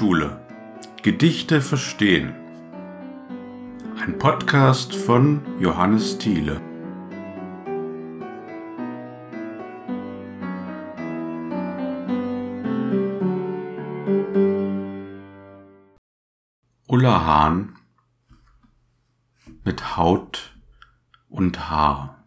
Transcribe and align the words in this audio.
Lyrikschule. 0.00 0.40
Gedichte 1.02 1.60
verstehen. 1.60 2.32
Ein 4.00 4.18
Podcast 4.18 4.94
von 4.94 5.42
Johannes 5.60 6.16
Thiele. 6.16 6.60
Ulla 16.86 17.24
Hahn 17.26 17.76
mit 19.64 19.96
Haut 19.98 20.56
und 21.28 21.70
Haar. 21.70 22.24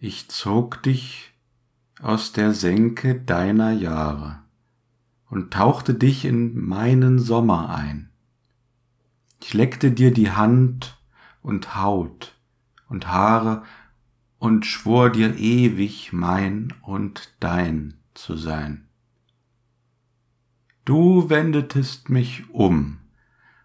Ich 0.00 0.28
zog 0.28 0.82
dich 0.82 1.32
aus 2.00 2.32
der 2.32 2.52
Senke 2.52 3.14
deiner 3.14 3.72
Jahre 3.72 4.47
und 5.30 5.52
tauchte 5.52 5.94
dich 5.94 6.24
in 6.24 6.58
meinen 6.58 7.18
Sommer 7.18 7.74
ein. 7.74 8.10
Ich 9.40 9.54
leckte 9.54 9.90
dir 9.90 10.12
die 10.12 10.30
Hand 10.30 11.00
und 11.42 11.76
Haut 11.76 12.34
und 12.88 13.08
Haare 13.08 13.62
und 14.38 14.66
schwor 14.66 15.10
dir 15.10 15.36
ewig 15.36 16.12
mein 16.12 16.72
und 16.82 17.34
dein 17.40 17.94
zu 18.14 18.36
sein. 18.36 18.88
Du 20.84 21.28
wendetest 21.28 22.08
mich 22.08 22.48
um, 22.50 22.98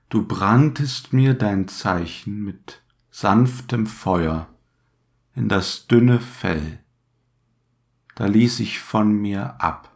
du 0.09 0.27
branntest 0.27 1.13
mir 1.13 1.33
dein 1.33 1.67
Zeichen 1.67 2.43
mit 2.43 2.81
sanftem 3.09 3.87
Feuer 3.87 4.47
in 5.35 5.47
das 5.47 5.87
dünne 5.87 6.19
Fell 6.19 6.83
da 8.15 8.25
ließ 8.25 8.59
ich 8.59 8.79
von 8.79 9.11
mir 9.11 9.59
ab. 9.59 9.91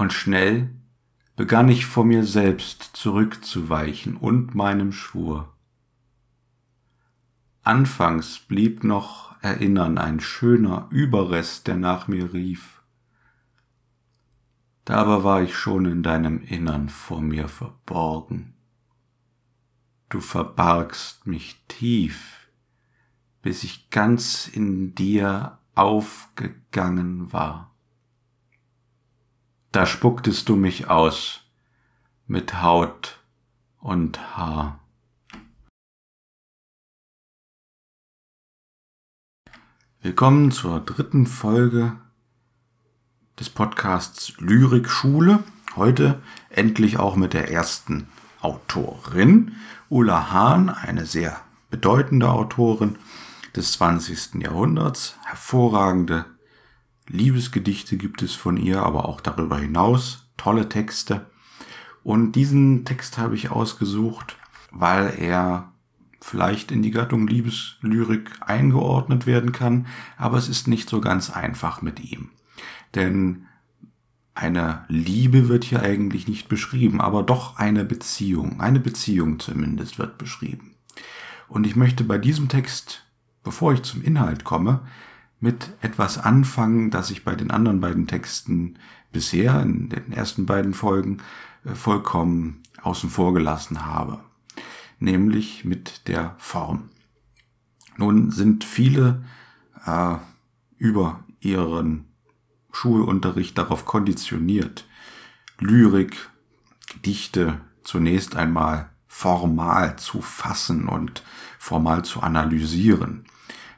Und 0.00 0.14
schnell 0.14 0.70
begann 1.36 1.68
ich 1.68 1.84
vor 1.84 2.06
mir 2.06 2.24
selbst 2.24 2.84
zurückzuweichen 2.94 4.16
und 4.16 4.54
meinem 4.54 4.92
Schwur. 4.92 5.52
Anfangs 7.64 8.38
blieb 8.38 8.82
noch 8.82 9.34
Erinnern 9.42 9.98
ein 9.98 10.18
schöner 10.18 10.86
Überrest, 10.88 11.66
der 11.66 11.76
nach 11.76 12.08
mir 12.08 12.32
rief. 12.32 12.80
Da 14.86 14.94
aber 14.94 15.22
war 15.22 15.42
ich 15.42 15.54
schon 15.54 15.84
in 15.84 16.02
deinem 16.02 16.40
Innern 16.40 16.88
vor 16.88 17.20
mir 17.20 17.46
verborgen. 17.46 18.54
Du 20.08 20.20
verbargst 20.20 21.26
mich 21.26 21.62
tief, 21.68 22.48
bis 23.42 23.64
ich 23.64 23.90
ganz 23.90 24.48
in 24.48 24.94
dir 24.94 25.58
aufgegangen 25.74 27.34
war. 27.34 27.69
Da 29.72 29.86
spucktest 29.86 30.48
du 30.48 30.56
mich 30.56 30.88
aus 30.88 31.42
mit 32.26 32.60
Haut 32.60 33.20
und 33.78 34.36
Haar. 34.36 34.80
Willkommen 40.02 40.50
zur 40.50 40.80
dritten 40.80 41.28
Folge 41.28 41.96
des 43.38 43.48
Podcasts 43.48 44.32
Lyrikschule. 44.38 45.44
Heute 45.76 46.20
endlich 46.48 46.98
auch 46.98 47.14
mit 47.14 47.32
der 47.32 47.52
ersten 47.52 48.08
Autorin, 48.40 49.54
Ulla 49.88 50.32
Hahn, 50.32 50.68
eine 50.68 51.06
sehr 51.06 51.40
bedeutende 51.70 52.28
Autorin, 52.28 52.98
des 53.54 53.74
20. 53.74 54.42
Jahrhunderts. 54.42 55.16
Hervorragende 55.26 56.24
Liebesgedichte 57.10 57.96
gibt 57.96 58.22
es 58.22 58.34
von 58.34 58.56
ihr, 58.56 58.82
aber 58.82 59.08
auch 59.08 59.20
darüber 59.20 59.58
hinaus 59.58 60.28
tolle 60.36 60.68
Texte. 60.68 61.26
Und 62.02 62.32
diesen 62.32 62.84
Text 62.84 63.18
habe 63.18 63.34
ich 63.34 63.50
ausgesucht, 63.50 64.36
weil 64.70 65.14
er 65.18 65.72
vielleicht 66.20 66.70
in 66.70 66.82
die 66.82 66.90
Gattung 66.90 67.26
Liebeslyrik 67.26 68.30
eingeordnet 68.40 69.26
werden 69.26 69.52
kann, 69.52 69.86
aber 70.16 70.38
es 70.38 70.48
ist 70.48 70.68
nicht 70.68 70.88
so 70.88 71.00
ganz 71.00 71.30
einfach 71.30 71.82
mit 71.82 72.00
ihm. 72.00 72.30
Denn 72.94 73.46
eine 74.34 74.84
Liebe 74.88 75.48
wird 75.48 75.64
hier 75.64 75.82
eigentlich 75.82 76.28
nicht 76.28 76.48
beschrieben, 76.48 77.00
aber 77.00 77.22
doch 77.22 77.56
eine 77.56 77.84
Beziehung, 77.84 78.60
eine 78.60 78.80
Beziehung 78.80 79.38
zumindest 79.38 79.98
wird 79.98 80.18
beschrieben. 80.18 80.76
Und 81.48 81.66
ich 81.66 81.76
möchte 81.76 82.04
bei 82.04 82.18
diesem 82.18 82.48
Text 82.48 83.04
bevor 83.42 83.72
ich 83.72 83.82
zum 83.82 84.02
Inhalt 84.02 84.44
komme, 84.44 84.80
mit 85.40 85.72
etwas 85.80 86.18
anfangen, 86.18 86.90
das 86.90 87.10
ich 87.10 87.24
bei 87.24 87.34
den 87.34 87.50
anderen 87.50 87.80
beiden 87.80 88.06
Texten 88.06 88.78
bisher 89.10 89.60
in 89.62 89.88
den 89.88 90.12
ersten 90.12 90.46
beiden 90.46 90.74
Folgen 90.74 91.18
äh, 91.64 91.74
vollkommen 91.74 92.62
außen 92.82 93.10
vor 93.10 93.34
gelassen 93.34 93.84
habe, 93.86 94.20
nämlich 94.98 95.64
mit 95.64 96.08
der 96.08 96.34
Form. 96.38 96.90
Nun 97.96 98.30
sind 98.30 98.64
viele 98.64 99.24
äh, 99.84 100.16
über 100.78 101.24
ihren 101.40 102.06
Schulunterricht 102.72 103.58
darauf 103.58 103.84
konditioniert, 103.84 104.86
Lyrik, 105.58 106.30
Gedichte 106.88 107.60
zunächst 107.82 108.36
einmal 108.36 108.90
formal 109.06 109.96
zu 109.96 110.22
fassen 110.22 110.88
und 110.88 111.22
formal 111.58 112.04
zu 112.04 112.20
analysieren. 112.20 113.24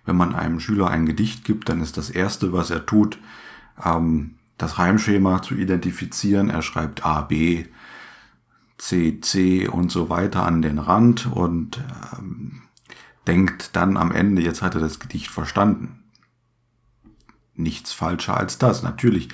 Wenn 0.04 0.16
man 0.16 0.34
einem 0.34 0.60
Schüler 0.60 0.88
ein 0.88 1.06
Gedicht 1.06 1.44
gibt, 1.44 1.68
dann 1.68 1.80
ist 1.80 1.96
das 1.96 2.10
Erste, 2.10 2.52
was 2.52 2.70
er 2.70 2.86
tut, 2.86 3.18
ähm, 3.84 4.34
das 4.58 4.78
Reimschema 4.78 5.42
zu 5.42 5.54
identifizieren. 5.54 6.50
Er 6.50 6.62
schreibt 6.62 7.04
A, 7.04 7.22
B, 7.22 7.66
C, 8.78 9.20
C 9.20 9.68
und 9.68 9.90
so 9.90 10.08
weiter 10.08 10.44
an 10.44 10.62
den 10.62 10.78
Rand 10.78 11.26
und 11.26 11.80
ähm, 12.18 12.62
denkt 13.26 13.76
dann 13.76 13.96
am 13.96 14.10
Ende, 14.10 14.42
jetzt 14.42 14.62
hat 14.62 14.74
er 14.74 14.80
das 14.80 14.98
Gedicht 14.98 15.28
verstanden. 15.28 16.02
Nichts 17.54 17.92
falscher 17.92 18.36
als 18.36 18.58
das. 18.58 18.82
Natürlich, 18.82 19.28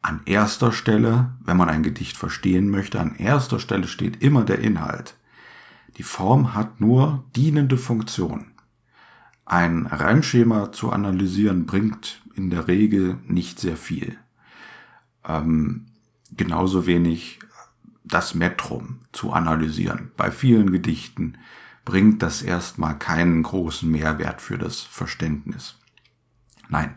an 0.00 0.20
erster 0.24 0.72
Stelle, 0.72 1.34
wenn 1.44 1.56
man 1.56 1.68
ein 1.68 1.82
Gedicht 1.82 2.16
verstehen 2.16 2.70
möchte, 2.70 3.00
an 3.00 3.16
erster 3.16 3.58
Stelle 3.58 3.88
steht 3.88 4.22
immer 4.22 4.44
der 4.44 4.60
Inhalt. 4.60 5.16
Die 5.96 6.02
Form 6.02 6.54
hat 6.54 6.80
nur 6.80 7.24
dienende 7.34 7.76
Funktion. 7.76 8.52
Ein 9.46 9.86
Reimschema 9.86 10.72
zu 10.72 10.90
analysieren 10.90 11.66
bringt 11.66 12.20
in 12.34 12.50
der 12.50 12.66
Regel 12.66 13.18
nicht 13.26 13.60
sehr 13.60 13.76
viel. 13.76 14.18
Ähm, 15.24 15.86
genauso 16.36 16.84
wenig 16.86 17.38
das 18.02 18.34
Metrum 18.34 18.98
zu 19.12 19.32
analysieren. 19.32 20.10
Bei 20.16 20.32
vielen 20.32 20.72
Gedichten 20.72 21.38
bringt 21.84 22.22
das 22.22 22.42
erstmal 22.42 22.98
keinen 22.98 23.44
großen 23.44 23.88
Mehrwert 23.88 24.42
für 24.42 24.58
das 24.58 24.80
Verständnis. 24.80 25.76
Nein, 26.68 26.94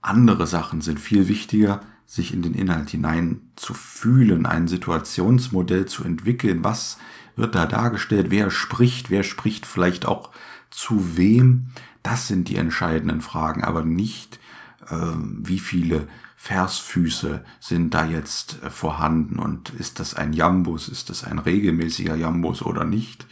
andere 0.00 0.46
Sachen 0.46 0.80
sind 0.80 0.98
viel 0.98 1.28
wichtiger, 1.28 1.82
sich 2.06 2.32
in 2.32 2.42
den 2.42 2.54
Inhalt 2.54 2.90
hinein 2.90 3.52
zu 3.56 3.74
fühlen, 3.74 4.46
ein 4.46 4.68
Situationsmodell 4.68 5.84
zu 5.86 6.02
entwickeln. 6.04 6.64
Was 6.64 6.98
wird 7.36 7.54
da 7.54 7.66
dargestellt? 7.66 8.30
Wer 8.30 8.50
spricht? 8.50 9.10
Wer 9.10 9.22
spricht 9.22 9.66
vielleicht 9.66 10.06
auch 10.06 10.30
zu 10.72 11.16
wem, 11.16 11.68
das 12.02 12.26
sind 12.26 12.48
die 12.48 12.56
entscheidenden 12.56 13.20
Fragen, 13.20 13.62
aber 13.62 13.84
nicht, 13.84 14.40
äh, 14.88 14.96
wie 15.16 15.58
viele 15.58 16.08
Versfüße 16.36 17.44
sind 17.60 17.94
da 17.94 18.04
jetzt 18.04 18.62
äh, 18.62 18.70
vorhanden 18.70 19.38
und 19.38 19.70
ist 19.70 20.00
das 20.00 20.14
ein 20.14 20.32
Jambus, 20.32 20.88
ist 20.88 21.10
das 21.10 21.22
ein 21.22 21.38
regelmäßiger 21.38 22.16
Jambus 22.16 22.62
oder 22.62 22.84
nicht. 22.84 23.26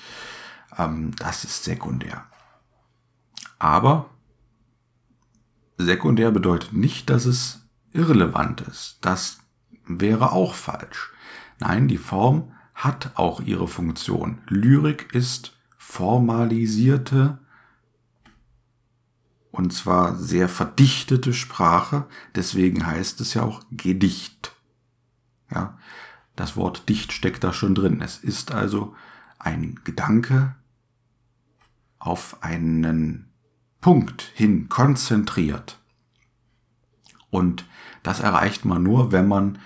Ähm, 0.78 1.12
das 1.16 1.42
ist 1.44 1.64
sekundär. 1.64 2.26
Aber 3.58 4.10
sekundär 5.76 6.30
bedeutet 6.30 6.72
nicht, 6.72 7.10
dass 7.10 7.24
es 7.24 7.68
irrelevant 7.92 8.60
ist. 8.60 8.98
Das 9.00 9.40
wäre 9.86 10.32
auch 10.32 10.54
falsch. 10.54 11.10
Nein, 11.58 11.88
die 11.88 11.98
Form 11.98 12.52
hat 12.74 13.12
auch 13.16 13.40
ihre 13.40 13.66
Funktion. 13.66 14.38
Lyrik 14.46 15.14
ist 15.14 15.59
formalisierte 15.90 17.40
und 19.50 19.72
zwar 19.72 20.14
sehr 20.14 20.48
verdichtete 20.48 21.34
Sprache. 21.34 22.06
Deswegen 22.36 22.86
heißt 22.86 23.20
es 23.20 23.34
ja 23.34 23.42
auch 23.42 23.62
Gedicht. 23.72 24.54
Ja, 25.50 25.76
das 26.36 26.56
Wort 26.56 26.88
dicht 26.88 27.12
steckt 27.12 27.42
da 27.42 27.52
schon 27.52 27.74
drin. 27.74 28.00
Es 28.00 28.18
ist 28.18 28.52
also 28.52 28.94
ein 29.40 29.80
Gedanke 29.82 30.54
auf 31.98 32.40
einen 32.40 33.28
Punkt 33.80 34.22
hin 34.34 34.68
konzentriert. 34.68 35.80
Und 37.30 37.64
das 38.04 38.20
erreicht 38.20 38.64
man 38.64 38.84
nur, 38.84 39.10
wenn 39.10 39.26
man 39.26 39.58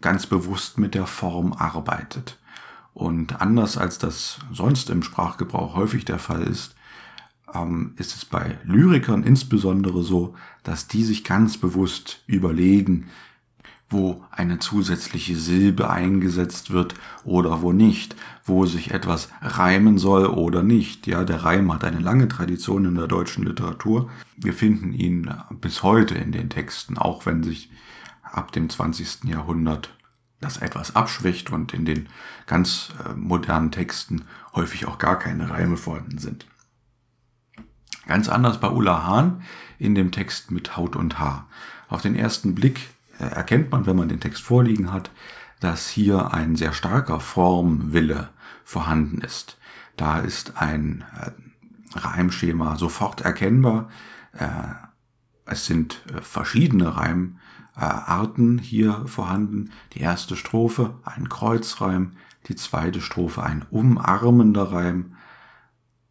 ganz 0.00 0.24
bewusst 0.24 0.78
mit 0.78 0.94
der 0.94 1.06
Form 1.06 1.52
arbeitet. 1.52 2.39
Und 2.94 3.40
anders 3.40 3.78
als 3.78 3.98
das 3.98 4.38
sonst 4.52 4.90
im 4.90 5.02
Sprachgebrauch 5.02 5.74
häufig 5.74 6.04
der 6.04 6.18
Fall 6.18 6.42
ist, 6.42 6.74
ähm, 7.54 7.94
ist 7.96 8.14
es 8.16 8.24
bei 8.24 8.58
Lyrikern 8.64 9.22
insbesondere 9.22 10.02
so, 10.02 10.34
dass 10.62 10.88
die 10.88 11.04
sich 11.04 11.24
ganz 11.24 11.56
bewusst 11.58 12.22
überlegen, 12.26 13.08
wo 13.90 14.22
eine 14.30 14.60
zusätzliche 14.60 15.34
Silbe 15.34 15.90
eingesetzt 15.90 16.70
wird 16.70 16.94
oder 17.24 17.60
wo 17.60 17.72
nicht, 17.72 18.14
wo 18.44 18.64
sich 18.64 18.92
etwas 18.92 19.30
reimen 19.42 19.98
soll 19.98 20.26
oder 20.26 20.62
nicht. 20.62 21.08
Ja, 21.08 21.24
der 21.24 21.42
Reim 21.44 21.72
hat 21.72 21.82
eine 21.82 21.98
lange 21.98 22.28
Tradition 22.28 22.84
in 22.84 22.94
der 22.94 23.08
deutschen 23.08 23.44
Literatur. 23.44 24.08
Wir 24.36 24.52
finden 24.52 24.92
ihn 24.92 25.34
bis 25.60 25.82
heute 25.82 26.14
in 26.14 26.30
den 26.30 26.50
Texten, 26.50 26.98
auch 26.98 27.26
wenn 27.26 27.42
sich 27.42 27.70
ab 28.22 28.52
dem 28.52 28.70
20. 28.70 29.24
Jahrhundert 29.24 29.90
das 30.40 30.56
etwas 30.56 30.96
abschwächt 30.96 31.50
und 31.50 31.74
in 31.74 31.84
den 31.84 32.08
ganz 32.46 32.92
äh, 33.04 33.14
modernen 33.14 33.70
Texten 33.70 34.24
häufig 34.54 34.86
auch 34.86 34.98
gar 34.98 35.18
keine 35.18 35.50
Reime 35.50 35.76
vorhanden 35.76 36.18
sind. 36.18 36.46
Ganz 38.06 38.28
anders 38.28 38.58
bei 38.58 38.68
Ulla 38.68 39.04
Hahn 39.04 39.42
in 39.78 39.94
dem 39.94 40.10
Text 40.10 40.50
mit 40.50 40.76
Haut 40.76 40.96
und 40.96 41.18
Haar. 41.18 41.46
Auf 41.88 42.02
den 42.02 42.16
ersten 42.16 42.54
Blick 42.54 42.88
äh, 43.18 43.24
erkennt 43.24 43.70
man, 43.70 43.86
wenn 43.86 43.96
man 43.96 44.08
den 44.08 44.20
Text 44.20 44.42
vorliegen 44.42 44.92
hat, 44.92 45.10
dass 45.60 45.88
hier 45.88 46.32
ein 46.32 46.56
sehr 46.56 46.72
starker 46.72 47.20
Formwille 47.20 48.30
vorhanden 48.64 49.20
ist. 49.20 49.58
Da 49.96 50.20
ist 50.20 50.56
ein 50.56 51.04
äh, 51.20 51.30
Reimschema 51.98 52.76
sofort 52.76 53.20
erkennbar. 53.22 53.90
Es 55.44 55.66
sind 55.66 56.04
verschiedene 56.22 56.96
Reimarten 57.80 58.58
hier 58.58 59.06
vorhanden. 59.06 59.70
Die 59.94 60.00
erste 60.00 60.36
Strophe 60.36 60.94
ein 61.04 61.28
Kreuzreim, 61.28 62.12
die 62.46 62.56
zweite 62.56 63.00
Strophe 63.00 63.42
ein 63.42 63.64
umarmender 63.70 64.72
Reim, 64.72 65.16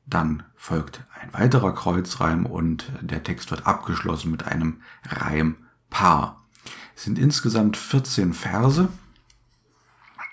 dann 0.06 0.44
folgt 0.56 1.04
ein 1.22 1.32
weiterer 1.34 1.74
Kreuzreim 1.74 2.46
und 2.46 2.92
der 3.02 3.24
Text 3.24 3.52
wird 3.52 3.68
abgeschlossen 3.68 4.32
mit 4.32 4.46
einem 4.46 4.82
Reimpaar. 5.04 6.44
Es 6.96 7.04
sind 7.04 7.20
insgesamt 7.20 7.78
14 7.78 8.34
Verse. 8.34 8.90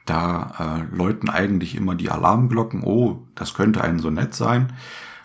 Da 0.06 0.87
äh, 0.91 0.97
läuten 0.97 1.29
eigentlich 1.29 1.75
immer 1.75 1.94
die 1.94 2.11
Alarmglocken, 2.11 2.83
oh, 2.85 3.27
das 3.35 3.55
könnte 3.55 3.83
ein 3.83 3.99
Sonett 3.99 4.35
sein. 4.35 4.73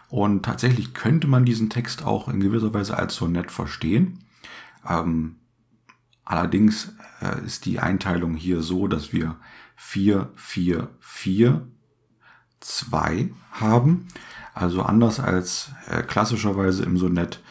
Und 0.09 0.43
tatsächlich 0.43 0.93
könnte 0.93 1.27
man 1.27 1.45
diesen 1.45 1.69
Text 1.69 2.03
auch 2.03 2.27
in 2.27 2.41
gewisser 2.41 2.73
Weise 2.73 2.97
als 2.97 3.15
Sonett 3.15 3.51
verstehen. 3.51 4.19
Ähm, 4.87 5.35
allerdings 6.23 6.93
äh, 7.21 7.45
ist 7.45 7.65
die 7.65 7.79
Einteilung 7.79 8.35
hier 8.35 8.61
so, 8.61 8.87
dass 8.87 9.13
wir 9.13 9.37
4, 9.75 10.31
4, 10.35 10.89
4, 10.99 11.67
2 12.59 13.31
haben. 13.51 14.07
Also 14.53 14.83
anders 14.83 15.19
als 15.19 15.71
äh, 15.87 16.03
klassischerweise 16.03 16.83
im 16.83 16.97
Sonett 16.97 17.41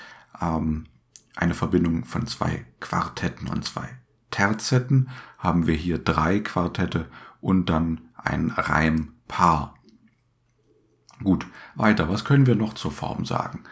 ähm, 0.40 0.86
eine 1.36 1.54
Verbindung 1.54 2.04
von 2.04 2.26
zwei 2.26 2.66
Quartetten 2.80 3.48
und 3.48 3.64
zwei 3.64 3.88
Terzetten, 4.30 5.08
haben 5.38 5.66
wir 5.66 5.74
hier 5.74 5.98
drei 5.98 6.40
Quartette 6.40 7.06
und 7.40 7.66
dann 7.66 8.02
ein 8.16 8.50
Reimpaar. 8.50 9.74
Gut, 11.22 11.46
weiter. 11.74 12.08
Was 12.08 12.24
können 12.24 12.46
wir 12.46 12.54
noch 12.54 12.74
zur 12.74 12.92
Form 12.92 13.24
sagen? 13.24 13.64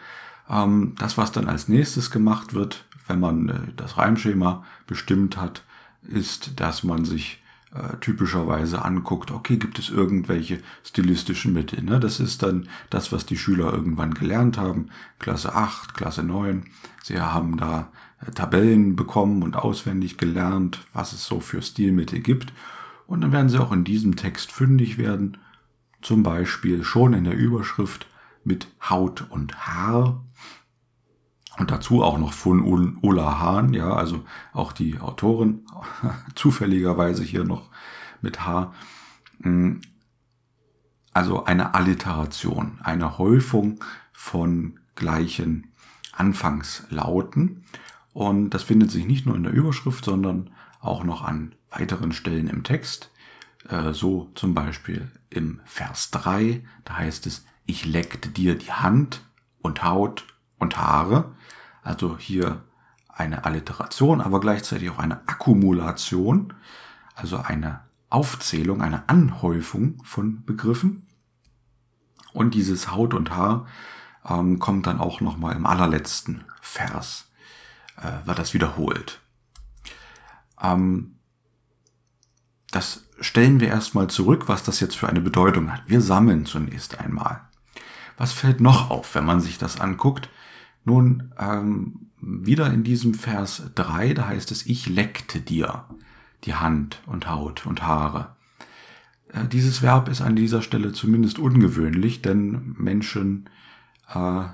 Ähm, 0.49 0.95
das, 0.97 1.17
was 1.17 1.31
dann 1.31 1.47
als 1.47 1.67
nächstes 1.67 2.11
gemacht 2.11 2.53
wird, 2.53 2.87
wenn 3.09 3.19
man 3.19 3.49
äh, 3.49 3.53
das 3.75 3.97
Reimschema 3.97 4.63
bestimmt 4.87 5.37
hat, 5.37 5.63
ist, 6.03 6.59
dass 6.59 6.83
man 6.83 7.05
sich 7.05 7.41
äh, 7.73 7.97
typischerweise 7.97 8.83
anguckt, 8.83 9.31
okay, 9.31 9.57
gibt 9.57 9.77
es 9.77 9.89
irgendwelche 9.89 10.59
stilistischen 10.83 11.53
Mittel. 11.53 11.83
Ne? 11.83 11.99
Das 11.99 12.19
ist 12.19 12.41
dann 12.41 12.67
das, 12.89 13.11
was 13.11 13.25
die 13.25 13.37
Schüler 13.37 13.71
irgendwann 13.71 14.13
gelernt 14.13 14.57
haben, 14.57 14.89
Klasse 15.19 15.53
8, 15.53 15.93
Klasse 15.93 16.23
9. 16.23 16.65
Sie 17.03 17.19
haben 17.19 17.57
da 17.57 17.91
äh, 18.25 18.31
Tabellen 18.31 18.95
bekommen 18.95 19.43
und 19.43 19.55
auswendig 19.55 20.17
gelernt, 20.17 20.85
was 20.93 21.13
es 21.13 21.25
so 21.25 21.39
für 21.39 21.61
Stilmittel 21.61 22.21
gibt. 22.21 22.53
Und 23.05 23.21
dann 23.21 23.31
werden 23.31 23.49
sie 23.49 23.59
auch 23.59 23.71
in 23.71 23.83
diesem 23.83 24.15
Text 24.15 24.51
fündig 24.51 24.97
werden, 24.97 25.37
zum 26.01 26.23
Beispiel 26.23 26.83
schon 26.83 27.13
in 27.13 27.25
der 27.25 27.35
Überschrift 27.35 28.07
mit 28.43 28.67
Haut 28.81 29.25
und 29.29 29.67
Haar 29.67 30.23
und 31.59 31.71
dazu 31.71 32.01
auch 32.01 32.17
noch 32.17 32.31
von 32.31 32.95
Ulla 33.01 33.39
Hahn, 33.39 33.73
ja, 33.73 33.93
also 33.93 34.23
auch 34.53 34.71
die 34.71 34.99
Autorin, 34.99 35.65
zufälligerweise 36.35 37.21
hier 37.21 37.43
noch 37.43 37.69
mit 38.21 38.45
H. 38.45 38.73
Mm, 39.39 39.81
also 41.13 41.43
eine 41.43 41.73
Alliteration, 41.73 42.79
eine 42.81 43.17
Häufung 43.17 43.83
von 44.13 44.79
gleichen 44.95 45.73
Anfangslauten. 46.13 47.65
Und 48.13 48.51
das 48.51 48.63
findet 48.63 48.89
sich 48.89 49.05
nicht 49.05 49.25
nur 49.25 49.35
in 49.35 49.43
der 49.43 49.53
Überschrift, 49.53 50.05
sondern 50.05 50.51
auch 50.79 51.03
noch 51.03 51.23
an 51.23 51.55
weiteren 51.71 52.13
Stellen 52.13 52.47
im 52.47 52.63
Text. 52.63 53.11
Äh, 53.67 53.91
so 53.91 54.31
zum 54.33 54.53
Beispiel 54.53 55.11
im 55.29 55.59
Vers 55.65 56.11
3, 56.11 56.63
da 56.85 56.97
heißt 56.97 57.27
es, 57.27 57.45
ich 57.65 57.85
leckte 57.85 58.29
dir 58.29 58.55
die 58.55 58.71
Hand 58.71 59.25
und 59.61 59.83
Haut 59.83 60.25
und 60.59 60.77
Haare. 60.77 61.31
Also 61.81 62.17
hier 62.17 62.63
eine 63.09 63.45
Alliteration, 63.45 64.21
aber 64.21 64.39
gleichzeitig 64.39 64.89
auch 64.89 64.99
eine 64.99 65.27
Akkumulation, 65.27 66.53
also 67.15 67.37
eine 67.37 67.81
Aufzählung, 68.09 68.81
eine 68.81 69.07
Anhäufung 69.09 70.01
von 70.03 70.45
Begriffen. 70.45 71.07
Und 72.31 72.53
dieses 72.53 72.91
Haut 72.91 73.13
und 73.13 73.31
Haar 73.31 73.67
ähm, 74.27 74.59
kommt 74.59 74.87
dann 74.87 74.99
auch 74.99 75.21
nochmal 75.21 75.55
im 75.55 75.65
allerletzten 75.65 76.43
Vers, 76.61 77.29
äh, 77.97 78.25
wird 78.25 78.39
das 78.39 78.53
wiederholt. 78.53 79.19
Ähm, 80.61 81.15
das 82.71 83.05
stellen 83.19 83.59
wir 83.59 83.69
erstmal 83.69 84.07
zurück, 84.07 84.47
was 84.47 84.63
das 84.63 84.79
jetzt 84.79 84.95
für 84.95 85.09
eine 85.09 85.21
Bedeutung 85.21 85.71
hat. 85.71 85.81
Wir 85.87 86.01
sammeln 86.01 86.45
zunächst 86.45 86.99
einmal. 86.99 87.41
Was 88.17 88.31
fällt 88.31 88.61
noch 88.61 88.91
auf, 88.91 89.15
wenn 89.15 89.25
man 89.25 89.41
sich 89.41 89.57
das 89.57 89.79
anguckt? 89.79 90.29
Nun, 90.89 91.31
ähm, 91.37 92.07
wieder 92.19 92.73
in 92.73 92.83
diesem 92.83 93.13
Vers 93.13 93.61
3, 93.75 94.15
da 94.15 94.27
heißt 94.27 94.49
es, 94.49 94.65
ich 94.65 94.89
leckte 94.89 95.39
dir 95.39 95.85
die 96.45 96.55
Hand 96.55 97.03
und 97.05 97.29
Haut 97.29 97.67
und 97.67 97.83
Haare. 97.83 98.35
Äh, 99.31 99.47
dieses 99.47 99.83
Verb 99.83 100.09
ist 100.09 100.21
an 100.21 100.35
dieser 100.35 100.63
Stelle 100.63 100.91
zumindest 100.91 101.37
ungewöhnlich, 101.37 102.23
denn 102.23 102.73
Menschen 102.75 103.51
äh, 104.11 104.45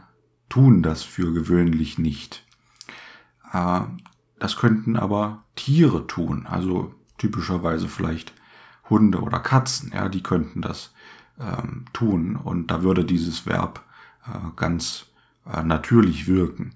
tun 0.50 0.84
das 0.84 1.04
für 1.04 1.32
gewöhnlich 1.32 2.00
nicht. 2.00 2.46
Äh, 3.54 3.84
das 4.38 4.58
könnten 4.58 4.98
aber 4.98 5.46
Tiere 5.56 6.06
tun, 6.06 6.48
also 6.48 6.94
typischerweise 7.18 7.88
vielleicht 7.88 8.34
Hunde 8.90 9.22
oder 9.22 9.40
Katzen, 9.40 9.94
ja, 9.96 10.10
die 10.10 10.22
könnten 10.22 10.62
das 10.62 10.94
ähm, 11.40 11.86
tun 11.94 12.36
und 12.36 12.72
da 12.72 12.84
würde 12.84 13.06
dieses 13.06 13.46
Verb 13.46 13.86
äh, 14.28 14.50
ganz 14.58 15.06
natürlich 15.46 16.28
wirken. 16.28 16.74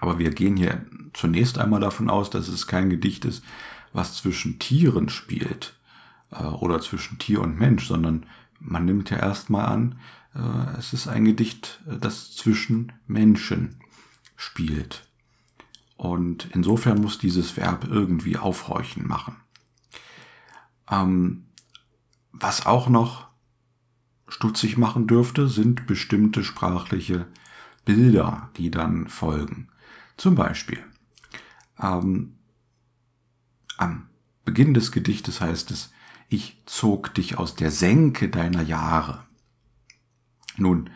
Aber 0.00 0.18
wir 0.18 0.30
gehen 0.30 0.56
hier 0.56 0.84
zunächst 1.12 1.58
einmal 1.58 1.80
davon 1.80 2.10
aus, 2.10 2.30
dass 2.30 2.48
es 2.48 2.66
kein 2.66 2.90
Gedicht 2.90 3.24
ist, 3.24 3.42
was 3.92 4.16
zwischen 4.16 4.58
Tieren 4.58 5.08
spielt 5.08 5.74
äh, 6.30 6.44
oder 6.44 6.80
zwischen 6.80 7.18
Tier 7.18 7.40
und 7.40 7.58
Mensch, 7.58 7.86
sondern 7.86 8.26
man 8.58 8.84
nimmt 8.84 9.10
ja 9.10 9.18
erstmal 9.18 9.66
an, 9.66 9.98
äh, 10.34 10.78
es 10.78 10.92
ist 10.92 11.08
ein 11.08 11.24
Gedicht, 11.24 11.82
äh, 11.88 11.98
das 11.98 12.32
zwischen 12.32 12.92
Menschen 13.06 13.76
spielt. 14.36 15.06
Und 15.96 16.48
insofern 16.52 17.00
muss 17.00 17.18
dieses 17.18 17.56
Verb 17.56 17.86
irgendwie 17.88 18.38
aufhorchen 18.38 19.06
machen. 19.06 19.36
Ähm, 20.90 21.44
was 22.32 22.64
auch 22.64 22.88
noch 22.88 23.28
stutzig 24.30 24.78
machen 24.78 25.06
dürfte, 25.06 25.48
sind 25.48 25.86
bestimmte 25.86 26.42
sprachliche 26.42 27.26
Bilder, 27.84 28.50
die 28.56 28.70
dann 28.70 29.08
folgen. 29.08 29.68
Zum 30.16 30.34
Beispiel 30.34 30.82
ähm, 31.80 32.36
am 33.76 34.08
Beginn 34.44 34.74
des 34.74 34.92
Gedichtes 34.92 35.40
heißt 35.40 35.70
es, 35.70 35.92
ich 36.28 36.62
zog 36.66 37.14
dich 37.14 37.38
aus 37.38 37.54
der 37.56 37.70
Senke 37.70 38.28
deiner 38.28 38.62
Jahre. 38.62 39.24
Nun, 40.56 40.90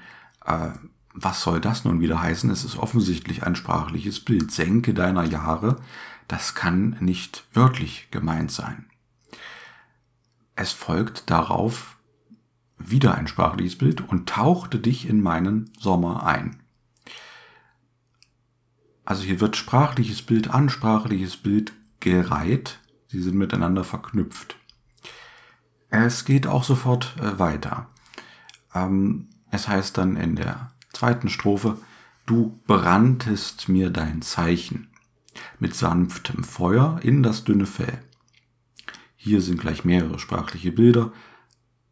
äh, 0.45 0.71
was 1.13 1.43
soll 1.43 1.61
das 1.61 1.85
nun 1.85 2.01
wieder 2.01 2.21
heißen? 2.21 2.51
Es 2.51 2.65
ist 2.65 2.77
offensichtlich 2.77 3.45
ein 3.45 3.57
sprachliches 3.57 4.21
Bild. 4.21 4.51
Senke 4.51 4.95
deiner 4.95 5.25
Jahre, 5.25 5.81
das 6.29 6.55
kann 6.55 6.97
nicht 7.01 7.45
wörtlich 7.53 8.09
gemeint 8.11 8.51
sein. 8.51 8.87
Es 10.57 10.73
folgt 10.73 11.31
darauf 11.31 11.97
wieder 12.91 13.15
ein 13.15 13.27
sprachliches 13.27 13.77
Bild 13.77 14.07
und 14.09 14.29
tauchte 14.29 14.79
dich 14.79 15.09
in 15.09 15.23
meinen 15.23 15.71
Sommer 15.79 16.25
ein. 16.25 16.63
Also 19.05 19.23
hier 19.23 19.41
wird 19.41 19.57
sprachliches 19.57 20.23
Bild 20.23 20.51
an 20.51 20.69
sprachliches 20.69 21.37
Bild 21.37 21.73
gereiht. 22.01 22.81
Sie 23.09 23.21
sind 23.21 23.37
miteinander 23.37 23.85
verknüpft. 23.85 24.57
Es 25.91 26.25
geht 26.25 26.47
auch 26.47 26.65
sofort 26.65 27.15
äh, 27.21 27.39
weiter. 27.39 27.89
Ähm, 28.75 29.29
es 29.51 29.69
heißt 29.69 29.97
dann 29.99 30.17
in 30.17 30.37
der 30.37 30.73
zweiten 30.93 31.29
Strophe, 31.29 31.79
du 32.27 32.61
branntest 32.67 33.69
mir 33.69 33.91
dein 33.91 34.23
Zeichen. 34.23 34.89
mit 35.59 35.75
sanftem 35.75 36.45
Feuer 36.45 37.01
in 37.03 37.23
das 37.23 37.45
dünne 37.45 37.67
Fell. 37.67 38.01
Hier 39.17 39.41
sind 39.41 39.61
gleich 39.61 39.85
mehrere 39.85 40.19
sprachliche 40.19 40.73
Bilder. 40.73 41.13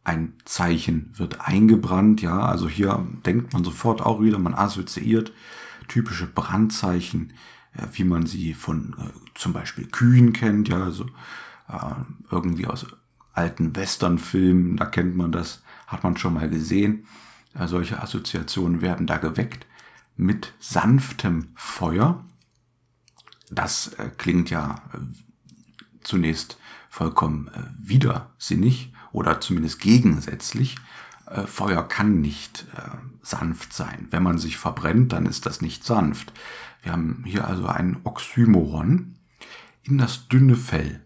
Ein 0.04 0.34
Zeichen 0.44 1.12
wird 1.16 1.40
eingebrannt, 1.40 2.22
ja, 2.22 2.40
also 2.40 2.68
hier 2.68 3.06
denkt 3.24 3.52
man 3.52 3.62
sofort 3.62 4.00
auch 4.00 4.20
wieder, 4.20 4.38
man 4.38 4.54
assoziiert 4.54 5.32
typische 5.88 6.26
Brandzeichen, 6.26 7.32
ja, 7.78 7.88
wie 7.92 8.04
man 8.04 8.26
sie 8.26 8.54
von 8.54 8.96
äh, 8.98 9.10
zum 9.34 9.52
Beispiel 9.52 9.86
Kühen 9.86 10.32
kennt, 10.32 10.68
ja, 10.68 10.82
also 10.82 11.06
äh, 11.68 11.94
irgendwie 12.30 12.66
aus 12.66 12.86
alten 13.32 13.74
Westernfilmen, 13.76 14.76
da 14.76 14.86
kennt 14.86 15.16
man 15.16 15.32
das, 15.32 15.62
hat 15.86 16.02
man 16.02 16.16
schon 16.16 16.34
mal 16.34 16.48
gesehen. 16.48 17.06
Äh, 17.54 17.68
solche 17.68 18.02
Assoziationen 18.02 18.80
werden 18.80 19.06
da 19.06 19.18
geweckt 19.18 19.66
mit 20.16 20.54
sanftem 20.58 21.48
Feuer. 21.54 22.24
Das 23.50 23.88
äh, 23.94 24.10
klingt 24.16 24.50
ja 24.50 24.82
äh, 24.92 24.98
zunächst 26.02 26.58
vollkommen 26.88 27.48
äh, 27.48 27.62
widersinnig 27.78 28.91
oder 29.12 29.40
zumindest 29.40 29.80
gegensätzlich. 29.80 30.76
Äh, 31.26 31.46
Feuer 31.46 31.86
kann 31.86 32.20
nicht 32.20 32.66
äh, 32.76 32.96
sanft 33.22 33.72
sein. 33.72 34.08
Wenn 34.10 34.22
man 34.22 34.38
sich 34.38 34.56
verbrennt, 34.56 35.12
dann 35.12 35.26
ist 35.26 35.46
das 35.46 35.60
nicht 35.60 35.84
sanft. 35.84 36.32
Wir 36.82 36.92
haben 36.92 37.22
hier 37.26 37.46
also 37.46 37.66
ein 37.66 38.00
Oxymoron 38.04 39.14
in 39.82 39.98
das 39.98 40.28
dünne 40.28 40.56
Fell. 40.56 41.00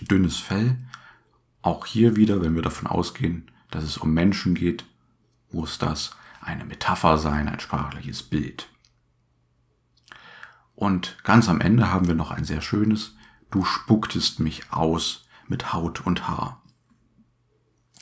Dünnes 0.00 0.36
Fell, 0.36 0.78
auch 1.62 1.86
hier 1.86 2.16
wieder, 2.16 2.42
wenn 2.42 2.54
wir 2.54 2.62
davon 2.62 2.86
ausgehen, 2.86 3.50
dass 3.70 3.84
es 3.84 3.96
um 3.96 4.12
Menschen 4.12 4.54
geht, 4.54 4.84
muss 5.50 5.78
das 5.78 6.16
eine 6.40 6.64
Metapher 6.64 7.18
sein, 7.18 7.48
ein 7.48 7.60
sprachliches 7.60 8.22
Bild. 8.22 8.68
Und 10.74 11.16
ganz 11.24 11.48
am 11.48 11.60
Ende 11.60 11.90
haben 11.90 12.06
wir 12.06 12.14
noch 12.14 12.30
ein 12.30 12.44
sehr 12.44 12.60
schönes 12.60 13.16
du 13.50 13.64
spucktest 13.64 14.40
mich 14.40 14.72
aus 14.72 15.25
mit 15.48 15.72
Haut 15.72 16.06
und 16.06 16.28
Haar. 16.28 16.62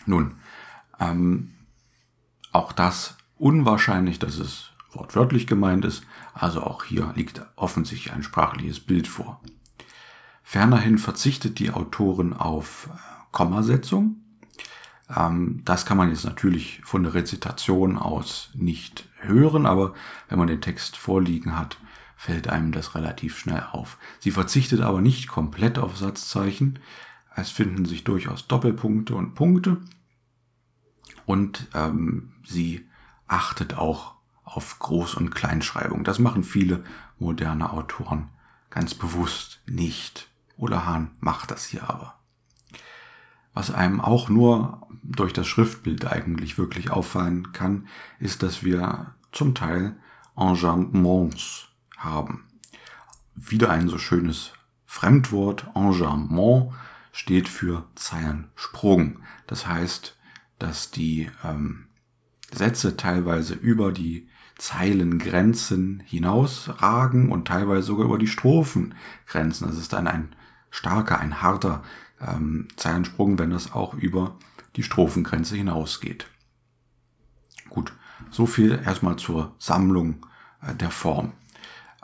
Nun, 0.07 0.37
ähm, 1.01 1.55
auch 2.53 2.73
das 2.73 3.17
unwahrscheinlich, 3.37 4.19
dass 4.19 4.39
es 4.39 4.71
wortwörtlich 4.93 5.47
gemeint 5.47 5.85
ist, 5.85 6.05
also 6.35 6.63
auch 6.63 6.85
hier 6.85 7.13
liegt 7.17 7.43
offensichtlich 7.57 8.13
ein 8.15 8.23
sprachliches 8.23 8.81
Bild 8.81 9.09
vor. 9.09 9.41
Fernerhin 10.43 10.99
verzichtet 10.99 11.59
die 11.59 11.71
Autorin 11.71 12.33
auf 12.33 12.89
äh, 12.93 12.97
Kommasetzung. 13.33 14.17
Ähm, 15.15 15.63
das 15.65 15.87
kann 15.87 15.97
man 15.97 16.11
jetzt 16.11 16.25
natürlich 16.25 16.81
von 16.85 17.03
der 17.03 17.15
Rezitation 17.15 17.99
aus 17.99 18.51
nicht 18.55 19.09
hören, 19.19 19.67
aber 19.67 19.95
wenn 20.29 20.39
man 20.39 20.49
den 20.49 20.61
Text 20.61 20.97
vorliegen 20.97 21.59
hat, 21.59 21.79
fällt 22.17 22.49
einem 22.49 22.73
das 22.73 22.95
relativ 22.95 23.39
schnell 23.39 23.65
auf. 23.73 23.99
Sie 24.21 24.31
verzichtet 24.31 24.81
aber 24.81 25.01
nicht 25.01 25.29
komplett 25.29 25.79
auf 25.79 25.97
Satzzeichen. 25.97 26.79
Es 27.37 27.51
finden 27.51 27.85
sich 27.85 28.05
durchaus 28.05 28.47
Doppelpunkte 28.47 29.15
und 29.15 29.35
Punkte. 29.35 29.79
Und 31.27 31.69
ähm, 31.75 32.33
sie 32.45 32.87
achtet 33.27 33.77
auch 33.77 34.15
auf 34.45 34.79
Groß- 34.81 35.17
und 35.17 35.35
Kleinschreibung. 35.35 36.05
Das 36.05 36.19
machen 36.19 36.45
viele 36.45 36.85
moderne 37.19 37.73
Autoren 37.73 38.29
ganz 38.75 38.95
bewusst 38.95 39.63
nicht. 39.67 40.29
Oder 40.57 40.85
Hahn 40.85 41.13
macht 41.21 41.51
das 41.51 41.65
hier 41.65 41.89
aber. 41.89 42.15
Was 43.55 43.71
einem 43.71 44.01
auch 44.01 44.29
nur 44.29 44.87
durch 45.03 45.33
das 45.33 45.47
Schriftbild 45.47 46.07
eigentlich 46.07 46.59
wirklich 46.59 46.91
auffallen 46.91 47.53
kann, 47.53 47.87
ist, 48.19 48.43
dass 48.43 48.65
wir 48.65 49.15
zum 49.31 49.55
Teil 49.55 49.97
Enjambements 50.37 51.69
haben. 51.97 52.45
Wieder 53.37 53.71
ein 53.71 53.89
so 53.89 53.99
schönes 53.99 54.53
Fremdwort, 54.87 55.69
Enjambment, 55.75 56.73
steht 57.15 57.49
für 57.49 57.87
Zeilensprung. 57.95 59.21
Das 59.47 59.69
heißt, 59.69 60.19
dass 60.59 60.91
die 60.91 61.31
ähm, 61.45 61.87
Sätze 62.53 62.97
teilweise 62.97 63.55
über 63.55 63.93
die 63.93 64.29
Zeilengrenzen 64.59 66.03
hinausragen 66.05 67.31
und 67.31 67.47
teilweise 67.47 67.87
sogar 67.87 68.07
über 68.07 68.19
die 68.19 68.27
Strophengrenzen. 68.27 69.69
Das 69.69 69.79
ist 69.79 69.93
dann 69.93 70.09
ein 70.09 70.35
starker, 70.71 71.21
ein 71.21 71.41
harter 71.41 71.85
ähm, 72.21 72.67
Zeilensprung, 72.75 73.39
wenn 73.39 73.51
das 73.51 73.73
auch 73.73 73.95
über 73.95 74.37
die 74.75 74.83
Strophengrenze 74.83 75.55
hinausgeht. 75.55 76.27
Gut, 77.69 77.93
so 78.33 78.45
viel 78.45 78.83
erstmal 78.85 79.17
zur 79.17 79.55
Sammlung 79.61 80.27
äh, 80.63 80.75
der 80.75 80.91
Form. 80.91 81.33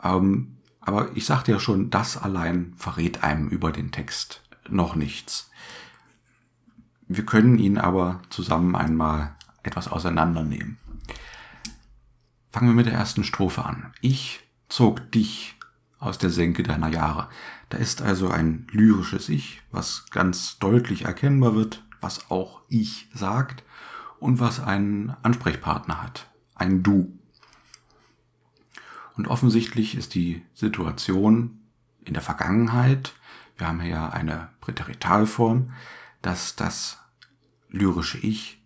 Ähm, 0.01 0.55
aber 0.79 1.09
ich 1.15 1.25
sagte 1.25 1.51
ja 1.51 1.59
schon, 1.59 1.89
das 1.89 2.15
allein 2.15 2.73
verrät 2.77 3.25
einem 3.25 3.49
über 3.49 3.73
den 3.73 3.91
Text 3.91 4.40
noch 4.71 4.95
nichts. 4.95 5.49
Wir 7.07 7.25
können 7.25 7.59
ihn 7.59 7.77
aber 7.77 8.21
zusammen 8.29 8.75
einmal 8.75 9.35
etwas 9.63 9.87
auseinandernehmen. 9.87 10.77
Fangen 12.51 12.69
wir 12.69 12.75
mit 12.75 12.85
der 12.85 12.93
ersten 12.93 13.23
Strophe 13.23 13.65
an. 13.65 13.93
Ich 14.01 14.41
zog 14.69 15.11
dich 15.11 15.55
aus 15.99 16.17
der 16.17 16.29
Senke 16.29 16.63
deiner 16.63 16.89
Jahre. 16.89 17.29
Da 17.69 17.77
ist 17.77 18.01
also 18.01 18.29
ein 18.29 18.67
lyrisches 18.71 19.29
Ich, 19.29 19.61
was 19.71 20.09
ganz 20.09 20.57
deutlich 20.59 21.05
erkennbar 21.05 21.55
wird, 21.55 21.83
was 22.01 22.29
auch 22.31 22.61
Ich 22.67 23.07
sagt 23.13 23.63
und 24.19 24.39
was 24.39 24.59
einen 24.59 25.11
Ansprechpartner 25.21 26.01
hat, 26.01 26.29
ein 26.55 26.83
Du. 26.83 27.17
Und 29.15 29.27
offensichtlich 29.27 29.95
ist 29.95 30.15
die 30.15 30.41
Situation 30.53 31.59
in 32.03 32.13
der 32.13 32.23
Vergangenheit, 32.23 33.13
wir 33.61 33.67
haben 33.67 33.79
hier 33.79 34.11
eine 34.11 34.49
Präteritalform, 34.59 35.71
dass 36.23 36.55
das 36.55 36.97
lyrische 37.69 38.17
Ich 38.17 38.59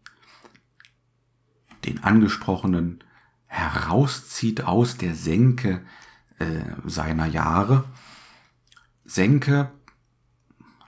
den 1.83 2.01
Angesprochenen 2.01 3.03
herauszieht 3.45 4.63
aus 4.63 4.95
der 4.95 5.13
Senke 5.13 5.85
äh, 6.39 6.61
seiner 6.85 7.25
Jahre. 7.25 7.83
Senke 9.03 9.69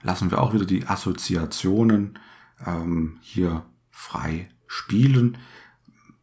lassen 0.00 0.30
wir 0.30 0.40
auch 0.40 0.54
wieder 0.54 0.64
die 0.64 0.86
Assoziationen 0.86 2.18
ähm, 2.64 3.18
hier 3.20 3.66
frei 3.90 4.48
spielen, 4.66 5.36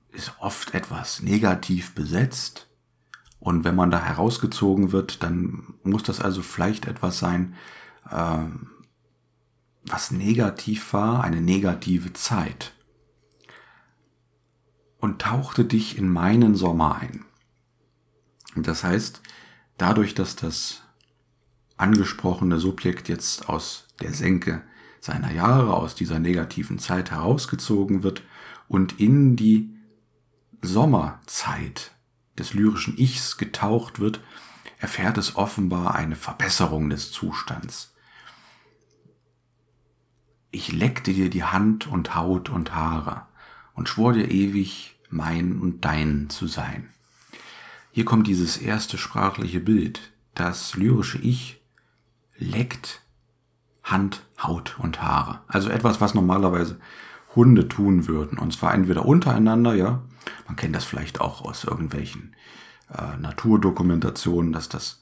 ist 0.10 0.34
oft 0.39 0.74
etwas 0.74 1.22
negativ 1.22 1.94
besetzt. 1.94 2.68
Und 3.46 3.64
wenn 3.64 3.75
man 3.75 3.92
da 3.92 4.02
herausgezogen 4.02 4.92
wird, 4.92 5.22
dann 5.22 5.75
muss 5.84 6.02
das 6.02 6.20
also 6.20 6.42
vielleicht 6.42 6.88
etwas 6.88 7.20
sein, 7.20 7.54
äh, 8.10 8.40
was 9.86 10.10
negativ 10.10 10.94
war, 10.94 11.24
eine 11.24 11.42
negative 11.42 12.12
Zeit. 12.14 12.74
Und 14.98 15.22
tauchte 15.22 15.64
dich 15.64 15.96
in 15.96 16.10
meinen 16.10 16.56
Sommer 16.56 16.96
ein. 16.96 17.24
Das 18.56 18.84
heißt, 18.84 19.22
dadurch, 19.78 20.16
dass 20.16 20.36
das 20.36 20.82
angesprochene 21.78 22.58
Subjekt 22.58 23.10
jetzt 23.10 23.48
aus 23.48 23.86
der 24.02 24.12
Senke 24.12 24.64
seiner 25.00 25.32
Jahre, 25.32 25.75
aus 25.75 25.94
dieser 25.94 26.18
negativen 26.18 26.80
Zeit 26.80 27.12
herausgezogen 27.12 28.02
wird 28.02 28.24
und 28.68 29.00
in 29.00 29.36
die 29.36 29.70
Sommerzeit 30.64 31.95
des 32.38 32.54
lyrischen 32.54 32.98
Ichs 32.98 33.38
getaucht 33.38 34.00
wird, 34.00 34.20
erfährt 34.80 35.18
es 35.18 35.36
offenbar 35.36 35.96
eine 35.96 36.15
Verbesserung 36.15 36.89
des 36.89 37.12
Zustands. 37.12 37.94
Ich 40.51 40.72
leckte 40.72 41.13
dir 41.13 41.30
die 41.30 41.44
Hand 41.44 41.88
und 41.88 42.15
Haut 42.15 42.50
und 42.50 42.74
Haare 42.74 43.25
und 43.74 43.89
schwor 43.89 44.13
dir 44.13 44.30
ewig 44.30 44.98
mein 45.10 45.60
und 45.60 45.84
dein 45.86 46.30
zu 46.30 46.48
sein. 46.48 46.89
Hier 47.92 48.06
kommt 48.06 48.27
dieses 48.27 48.58
erste 48.58 48.98
sprachliche 48.98 49.60
Bild. 49.60 50.13
Das 50.34 50.75
lyrische 50.75 51.18
Ich 51.18 51.62
leckt 52.38 53.01
Hand, 53.84 54.25
Haut 54.42 54.77
und 54.80 55.01
Haare. 55.01 55.42
Also 55.48 55.70
etwas, 55.70 56.01
was 56.01 56.13
normalerweise 56.13 56.80
Hunde 57.36 57.68
tun 57.68 58.08
würden. 58.08 58.38
Und 58.38 58.54
zwar 58.54 58.74
entweder 58.74 59.06
untereinander, 59.06 59.75
ja, 59.75 60.04
man 60.48 60.55
kennt 60.55 60.75
das 60.75 60.86
vielleicht 60.86 61.22
auch 61.22 61.41
aus 61.44 61.63
irgendwelchen 61.63 62.36
äh, 62.94 63.17
Naturdokumentationen, 63.17 64.51
dass 64.51 64.70
das 64.70 65.01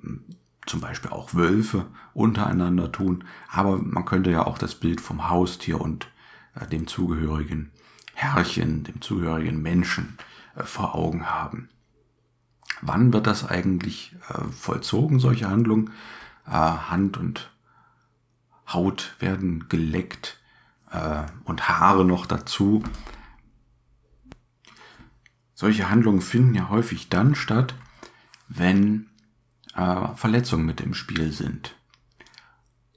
hm, 0.00 0.24
zum 0.66 0.80
Beispiel 0.80 1.10
auch 1.10 1.34
Wölfe 1.34 1.86
untereinander 2.14 2.92
tun. 2.92 3.24
Aber 3.50 3.78
man 3.78 4.04
könnte 4.04 4.30
ja 4.30 4.46
auch 4.46 4.58
das 4.58 4.74
Bild 4.74 5.00
vom 5.00 5.28
Haustier 5.28 5.80
und 5.80 6.08
äh, 6.54 6.66
dem 6.66 6.86
zugehörigen 6.86 7.70
Herrchen, 8.14 8.84
dem 8.84 9.00
zugehörigen 9.00 9.62
Menschen 9.62 10.18
äh, 10.56 10.64
vor 10.64 10.94
Augen 10.94 11.26
haben. 11.30 11.68
Wann 12.80 13.12
wird 13.12 13.26
das 13.26 13.48
eigentlich 13.48 14.14
äh, 14.28 14.44
vollzogen, 14.52 15.18
solche 15.18 15.48
Handlungen? 15.48 15.90
Äh, 16.46 16.52
Hand 16.52 17.16
und 17.16 17.50
Haut 18.68 19.16
werden 19.18 19.68
geleckt 19.68 20.38
äh, 20.90 21.22
und 21.44 21.68
Haare 21.68 22.04
noch 22.04 22.26
dazu. 22.26 22.82
Solche 25.60 25.90
Handlungen 25.90 26.20
finden 26.20 26.54
ja 26.54 26.68
häufig 26.68 27.08
dann 27.08 27.34
statt, 27.34 27.74
wenn 28.46 29.06
äh, 29.74 30.14
Verletzungen 30.14 30.64
mit 30.64 30.80
im 30.80 30.94
Spiel 30.94 31.32
sind. 31.32 31.74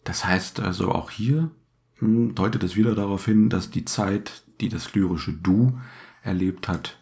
Das 0.03 0.25
heißt 0.25 0.59
also 0.59 0.91
auch 0.91 1.09
hier 1.09 1.49
hm, 1.95 2.35
deutet 2.35 2.61
es 2.61 2.75
wieder 2.75 2.93
darauf 2.93 3.25
hin, 3.25 3.49
dass 3.49 3.71
die 3.71 3.83
Zeit, 3.85 4.43
die 4.59 4.69
das 4.69 4.93
lyrische 4.93 5.33
Du 5.33 5.79
erlebt 6.21 6.67
hat, 6.67 6.99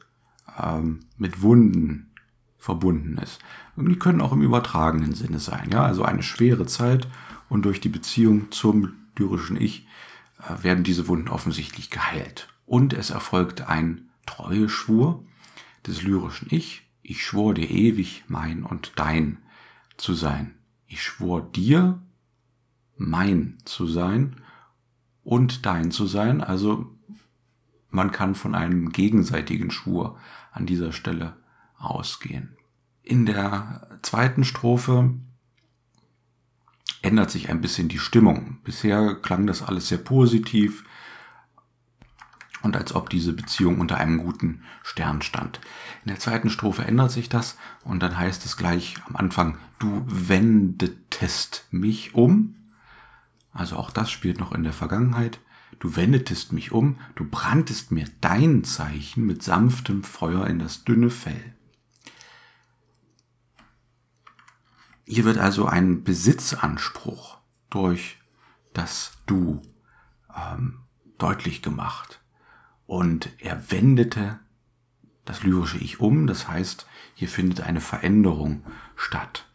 ähm, 0.57 1.01
mit 1.17 1.41
Wunden 1.41 2.09
verbunden 2.57 3.17
ist. 3.17 3.39
Und 3.75 3.89
die 3.89 3.99
können 3.99 4.21
auch 4.21 4.31
im 4.31 4.41
übertragenen 4.41 5.13
Sinne 5.13 5.39
sein. 5.39 5.71
Ja, 5.73 5.83
also 5.83 6.03
eine 6.03 6.23
schwere 6.23 6.67
Zeit 6.67 7.05
und 7.49 7.65
durch 7.65 7.81
die 7.81 7.89
Beziehung 7.89 8.49
zum 8.53 8.93
lyrischen 9.17 9.59
Ich 9.59 9.85
äh, 10.37 10.63
werden 10.63 10.85
diese 10.85 11.09
Wunden 11.09 11.27
offensichtlich 11.27 11.89
geheilt. 11.89 12.47
Und 12.65 12.93
es 12.93 13.09
erfolgt 13.09 13.67
ein 13.67 14.07
Treueschwur 14.25 15.25
des 15.89 16.03
lyrischen 16.03 16.47
Ich. 16.51 16.83
Ich 17.01 17.25
schwor 17.25 17.53
dir 17.53 17.69
ewig 17.69 18.23
mein 18.27 18.63
und 18.63 18.93
dein 18.95 19.39
zu 19.97 20.13
sein. 20.13 20.55
Ich 20.87 21.03
schwor 21.03 21.41
dir 21.41 22.01
mein 22.97 23.57
zu 23.65 23.87
sein 23.87 24.37
und 25.23 25.65
dein 25.65 25.91
zu 25.91 26.05
sein. 26.05 26.41
Also 26.41 26.95
man 27.89 28.11
kann 28.11 28.35
von 28.35 28.55
einem 28.55 28.91
gegenseitigen 28.91 29.71
Schwur 29.71 30.17
an 30.51 30.65
dieser 30.65 30.91
Stelle 30.91 31.35
ausgehen. 31.77 32.55
In 33.01 33.25
der 33.25 33.99
zweiten 34.01 34.43
Strophe 34.43 35.15
ändert 37.01 37.31
sich 37.31 37.49
ein 37.49 37.61
bisschen 37.61 37.87
die 37.87 37.99
Stimmung. 37.99 38.59
Bisher 38.63 39.15
klang 39.15 39.47
das 39.47 39.63
alles 39.63 39.87
sehr 39.87 39.97
positiv 39.97 40.83
und 42.61 42.75
als 42.75 42.93
ob 42.93 43.09
diese 43.09 43.33
Beziehung 43.33 43.79
unter 43.79 43.97
einem 43.97 44.17
guten 44.17 44.63
Stern 44.83 45.21
stand. 45.21 45.59
In 46.03 46.09
der 46.09 46.19
zweiten 46.19 46.49
Strophe 46.49 46.83
ändert 46.83 47.11
sich 47.11 47.29
das 47.29 47.57
und 47.83 48.01
dann 48.01 48.17
heißt 48.17 48.45
es 48.45 48.57
gleich 48.57 48.95
am 49.07 49.15
Anfang, 49.15 49.57
du 49.79 50.03
wendetest 50.07 51.67
mich 51.71 52.15
um. 52.15 52.55
Also 53.51 53.77
auch 53.77 53.91
das 53.91 54.11
spielt 54.11 54.39
noch 54.39 54.51
in 54.51 54.63
der 54.63 54.73
Vergangenheit. 54.73 55.39
Du 55.79 55.95
wendetest 55.95 56.51
mich 56.51 56.71
um, 56.71 56.99
du 57.15 57.25
branntest 57.25 57.91
mir 57.91 58.05
dein 58.19 58.63
Zeichen 58.63 59.25
mit 59.25 59.43
sanftem 59.43 60.03
Feuer 60.03 60.45
in 60.47 60.59
das 60.59 60.83
dünne 60.83 61.09
Fell. 61.09 61.55
Hier 65.05 65.23
wird 65.25 65.37
also 65.37 65.65
ein 65.65 66.03
Besitzanspruch 66.03 67.39
durch 67.69 68.17
das 68.73 69.13
Du 69.25 69.61
ähm, 70.35 70.81
deutlich 71.17 71.61
gemacht. 71.61 72.18
Und 72.89 73.29
er 73.37 73.69
wendete 73.69 74.39
das 75.23 75.43
lyrische 75.43 75.77
Ich 75.77 75.99
um, 75.99 76.25
das 76.25 76.47
heißt, 76.47 76.87
hier 77.13 77.27
findet 77.27 77.61
eine 77.61 77.81
Veränderung 77.81 78.63
statt. 78.95 79.45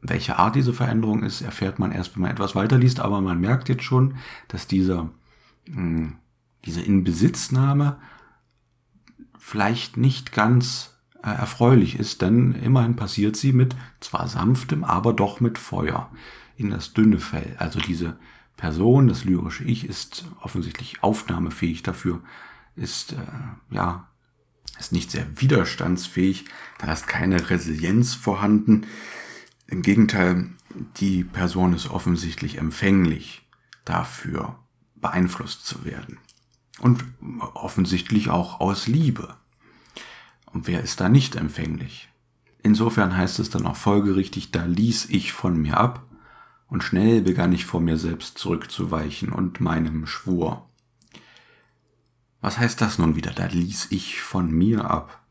Welche 0.00 0.36
Art 0.36 0.56
diese 0.56 0.72
Veränderung 0.72 1.22
ist, 1.22 1.42
erfährt 1.42 1.78
man 1.78 1.92
erst, 1.92 2.16
wenn 2.16 2.22
man 2.22 2.32
etwas 2.32 2.56
weiterliest, 2.56 2.98
aber 2.98 3.20
man 3.20 3.40
merkt 3.40 3.68
jetzt 3.68 3.84
schon, 3.84 4.16
dass 4.48 4.66
dieser, 4.66 5.10
hm, 5.66 6.16
diese 6.64 6.82
Inbesitznahme 6.82 8.00
vielleicht 9.38 9.96
nicht 9.96 10.32
ganz 10.32 10.98
äh, 11.22 11.30
erfreulich 11.30 12.00
ist, 12.00 12.20
denn 12.20 12.50
immerhin 12.50 12.96
passiert 12.96 13.36
sie 13.36 13.52
mit 13.52 13.76
zwar 14.00 14.26
sanftem, 14.26 14.82
aber 14.82 15.12
doch 15.12 15.38
mit 15.38 15.56
Feuer 15.56 16.10
in 16.56 16.70
das 16.70 16.94
dünne 16.94 17.20
Fell. 17.20 17.54
Also 17.60 17.78
diese 17.78 18.18
Person, 18.58 19.06
das 19.08 19.24
lyrische 19.24 19.64
Ich, 19.64 19.88
ist 19.88 20.26
offensichtlich 20.42 21.02
aufnahmefähig 21.02 21.84
dafür, 21.84 22.20
ist, 22.74 23.12
äh, 23.12 23.16
ja, 23.70 24.08
ist 24.78 24.92
nicht 24.92 25.10
sehr 25.10 25.40
widerstandsfähig, 25.40 26.44
da 26.78 26.92
ist 26.92 27.06
keine 27.06 27.50
Resilienz 27.50 28.14
vorhanden. 28.14 28.86
Im 29.68 29.82
Gegenteil, 29.82 30.50
die 30.96 31.24
Person 31.24 31.72
ist 31.72 31.88
offensichtlich 31.88 32.58
empfänglich 32.58 33.48
dafür, 33.84 34.58
beeinflusst 34.96 35.64
zu 35.64 35.84
werden. 35.84 36.18
Und 36.80 37.04
offensichtlich 37.54 38.28
auch 38.28 38.60
aus 38.60 38.88
Liebe. 38.88 39.36
Und 40.46 40.66
wer 40.66 40.82
ist 40.82 41.00
da 41.00 41.08
nicht 41.08 41.36
empfänglich? 41.36 42.08
Insofern 42.62 43.16
heißt 43.16 43.38
es 43.38 43.50
dann 43.50 43.66
auch 43.66 43.76
folgerichtig, 43.76 44.50
da 44.50 44.64
ließ 44.64 45.10
ich 45.10 45.32
von 45.32 45.56
mir 45.56 45.76
ab, 45.78 46.07
und 46.68 46.84
schnell 46.84 47.22
begann 47.22 47.52
ich 47.52 47.64
vor 47.64 47.80
mir 47.80 47.96
selbst 47.96 48.38
zurückzuweichen 48.38 49.32
und 49.32 49.60
meinem 49.60 50.06
Schwur. 50.06 50.68
Was 52.40 52.58
heißt 52.58 52.80
das 52.80 52.98
nun 52.98 53.16
wieder? 53.16 53.32
Da 53.32 53.46
ließ 53.46 53.88
ich 53.90 54.20
von 54.20 54.50
mir 54.50 54.84
ab. 54.84 55.24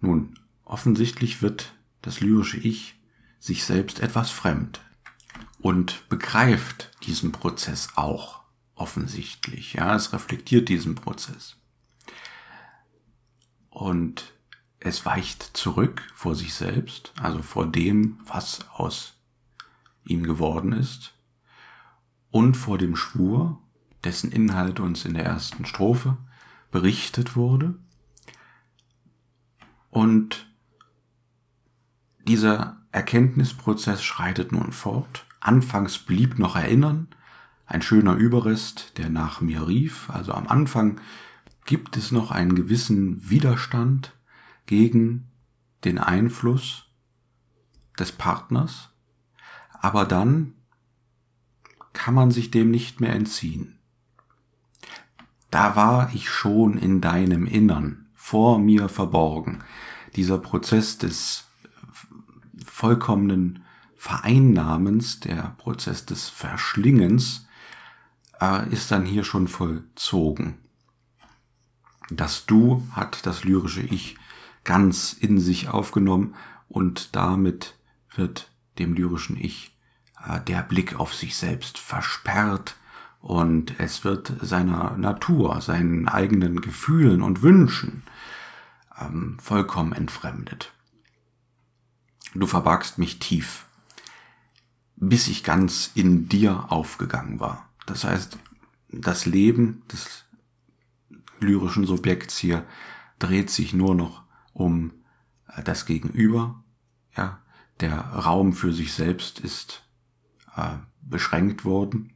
Nun, 0.00 0.38
offensichtlich 0.64 1.42
wird 1.42 1.74
das 2.02 2.20
lyrische 2.20 2.58
Ich 2.58 3.00
sich 3.38 3.64
selbst 3.64 4.00
etwas 4.00 4.30
fremd 4.30 4.80
und 5.58 6.08
begreift 6.08 6.90
diesen 7.04 7.32
Prozess 7.32 7.88
auch 7.96 8.42
offensichtlich. 8.74 9.74
Ja, 9.74 9.94
es 9.94 10.12
reflektiert 10.12 10.68
diesen 10.68 10.94
Prozess. 10.94 11.56
Und 13.70 14.32
es 14.80 15.04
weicht 15.04 15.42
zurück 15.56 16.02
vor 16.14 16.34
sich 16.34 16.54
selbst, 16.54 17.12
also 17.20 17.42
vor 17.42 17.66
dem, 17.66 18.18
was 18.26 18.68
aus 18.70 19.13
ihm 20.04 20.22
geworden 20.22 20.72
ist 20.72 21.14
und 22.30 22.56
vor 22.56 22.78
dem 22.78 22.96
Schwur, 22.96 23.60
dessen 24.02 24.32
Inhalt 24.32 24.80
uns 24.80 25.04
in 25.04 25.14
der 25.14 25.24
ersten 25.24 25.64
Strophe 25.64 26.16
berichtet 26.70 27.36
wurde. 27.36 27.74
Und 29.90 30.52
dieser 32.26 32.82
Erkenntnisprozess 32.90 34.02
schreitet 34.02 34.52
nun 34.52 34.72
fort. 34.72 35.26
Anfangs 35.40 35.98
blieb 35.98 36.38
noch 36.38 36.56
Erinnern, 36.56 37.08
ein 37.66 37.82
schöner 37.82 38.14
Überrest, 38.14 38.98
der 38.98 39.08
nach 39.08 39.40
mir 39.40 39.66
rief. 39.66 40.10
Also 40.10 40.32
am 40.32 40.48
Anfang 40.48 41.00
gibt 41.64 41.96
es 41.96 42.12
noch 42.12 42.30
einen 42.30 42.54
gewissen 42.54 43.30
Widerstand 43.30 44.12
gegen 44.66 45.30
den 45.84 45.98
Einfluss 45.98 46.86
des 47.98 48.12
Partners, 48.12 48.90
aber 49.84 50.06
dann 50.06 50.54
kann 51.92 52.14
man 52.14 52.30
sich 52.30 52.50
dem 52.50 52.70
nicht 52.70 53.02
mehr 53.02 53.12
entziehen. 53.12 53.78
Da 55.50 55.76
war 55.76 56.10
ich 56.14 56.30
schon 56.30 56.78
in 56.78 57.02
deinem 57.02 57.44
Innern, 57.44 58.06
vor 58.14 58.58
mir 58.58 58.88
verborgen. 58.88 59.62
Dieser 60.16 60.38
Prozess 60.38 60.96
des 60.96 61.44
vollkommenen 62.64 63.62
Vereinnahmens, 63.94 65.20
der 65.20 65.54
Prozess 65.58 66.06
des 66.06 66.30
Verschlingens, 66.30 67.46
äh, 68.40 68.66
ist 68.70 68.90
dann 68.90 69.04
hier 69.04 69.22
schon 69.22 69.48
vollzogen. 69.48 70.56
Das 72.08 72.46
Du 72.46 72.88
hat 72.92 73.26
das 73.26 73.44
lyrische 73.44 73.82
Ich 73.82 74.16
ganz 74.64 75.12
in 75.12 75.38
sich 75.38 75.68
aufgenommen 75.68 76.34
und 76.70 77.14
damit 77.14 77.76
wird 78.14 78.50
dem 78.78 78.94
lyrischen 78.94 79.36
Ich 79.36 79.73
der 80.46 80.62
Blick 80.62 80.98
auf 80.98 81.14
sich 81.14 81.36
selbst 81.36 81.78
versperrt 81.78 82.76
und 83.20 83.78
es 83.78 84.04
wird 84.04 84.32
seiner 84.40 84.96
Natur, 84.96 85.60
seinen 85.60 86.08
eigenen 86.08 86.60
Gefühlen 86.60 87.22
und 87.22 87.42
Wünschen 87.42 88.02
ähm, 89.00 89.38
vollkommen 89.40 89.92
entfremdet. 89.92 90.72
Du 92.34 92.46
verbargst 92.46 92.98
mich 92.98 93.18
tief, 93.18 93.66
bis 94.96 95.28
ich 95.28 95.44
ganz 95.44 95.90
in 95.94 96.28
dir 96.28 96.70
aufgegangen 96.70 97.40
war. 97.40 97.68
Das 97.86 98.04
heißt, 98.04 98.38
das 98.88 99.26
Leben 99.26 99.82
des 99.90 100.24
lyrischen 101.40 101.86
Subjekts 101.86 102.36
hier 102.36 102.66
dreht 103.18 103.50
sich 103.50 103.72
nur 103.72 103.94
noch 103.94 104.22
um 104.52 104.92
äh, 105.48 105.62
das 105.62 105.86
Gegenüber. 105.86 106.62
Ja, 107.16 107.40
der 107.80 107.98
Raum 107.98 108.52
für 108.52 108.72
sich 108.72 108.92
selbst 108.92 109.40
ist 109.40 109.83
äh, 110.56 110.76
beschränkt 111.02 111.64
wurden. 111.64 112.12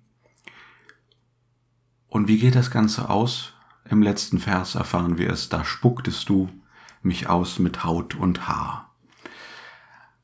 Und 2.08 2.28
wie 2.28 2.38
geht 2.38 2.54
das 2.54 2.70
Ganze 2.70 3.10
aus? 3.10 3.54
Im 3.84 4.02
letzten 4.02 4.38
Vers 4.38 4.74
erfahren 4.74 5.18
wir 5.18 5.30
es, 5.30 5.48
da 5.48 5.64
spucktest 5.64 6.28
du 6.28 6.48
mich 7.02 7.28
aus 7.28 7.58
mit 7.58 7.84
Haut 7.84 8.14
und 8.14 8.48
Haar. 8.48 8.94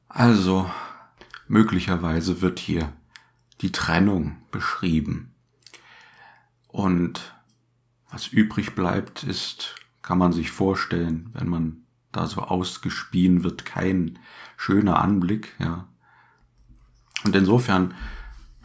Also, 0.09 0.71
möglicherweise 1.49 2.41
wird 2.41 2.59
hier 2.59 2.93
die 3.61 3.73
Trennung 3.73 4.37
beschrieben. 4.51 5.35
Und 6.69 7.35
was 8.11 8.27
übrig 8.29 8.75
bleibt, 8.75 9.23
ist, 9.25 9.77
kann 10.03 10.19
man 10.19 10.33
sich 10.33 10.51
vorstellen, 10.51 11.31
wenn 11.33 11.49
man 11.49 11.85
da 12.13 12.27
so 12.27 12.43
ausgespien 12.43 13.43
wird, 13.43 13.65
kein 13.65 14.19
schöner 14.57 15.01
Anblick, 15.01 15.55
ja. 15.59 15.89
Und 17.25 17.35
insofern 17.35 17.95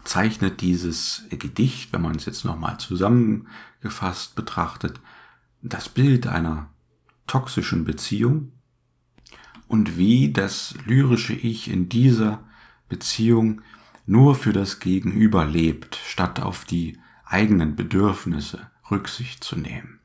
zeichnet 0.03 0.61
dieses 0.61 1.23
Gedicht, 1.29 1.93
wenn 1.93 2.01
man 2.01 2.15
es 2.15 2.25
jetzt 2.25 2.45
nochmal 2.45 2.79
zusammengefasst 2.79 4.35
betrachtet, 4.35 4.99
das 5.61 5.89
Bild 5.89 6.27
einer 6.27 6.69
toxischen 7.27 7.85
Beziehung 7.85 8.51
und 9.67 9.97
wie 9.97 10.31
das 10.31 10.75
lyrische 10.85 11.33
Ich 11.33 11.69
in 11.69 11.89
dieser 11.89 12.43
Beziehung 12.87 13.61
nur 14.05 14.35
für 14.35 14.53
das 14.53 14.79
Gegenüber 14.79 15.45
lebt, 15.45 15.95
statt 15.95 16.39
auf 16.39 16.65
die 16.65 16.97
eigenen 17.25 17.75
Bedürfnisse 17.75 18.71
Rücksicht 18.89 19.43
zu 19.43 19.55
nehmen. 19.55 19.99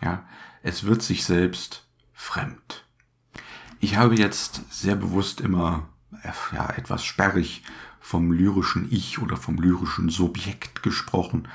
Ja, 0.00 0.26
es 0.62 0.84
wird 0.84 1.02
sich 1.02 1.24
selbst 1.24 1.88
fremd. 2.12 2.84
Ich 3.80 3.96
habe 3.96 4.16
jetzt 4.16 4.62
sehr 4.72 4.94
bewusst 4.94 5.40
immer 5.40 5.88
ja, 6.52 6.70
etwas 6.70 7.04
sperrig 7.04 7.62
vom 8.00 8.32
lyrischen 8.32 8.86
Ich 8.90 9.18
oder 9.20 9.36
vom 9.36 9.56
lyrischen 9.56 10.10
Subjekt 10.10 10.82
gesprochen, 10.82 11.48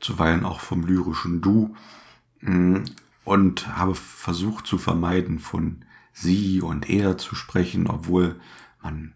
zuweilen 0.00 0.44
auch 0.44 0.60
vom 0.60 0.86
lyrischen 0.86 1.40
Du 1.40 1.74
mm, 2.40 2.84
und 3.24 3.76
habe 3.76 3.94
versucht 3.94 4.66
zu 4.66 4.78
vermeiden, 4.78 5.38
von 5.38 5.84
sie 6.12 6.60
und 6.60 6.88
er 6.88 7.18
zu 7.18 7.34
sprechen, 7.34 7.86
obwohl 7.86 8.40
man 8.82 9.14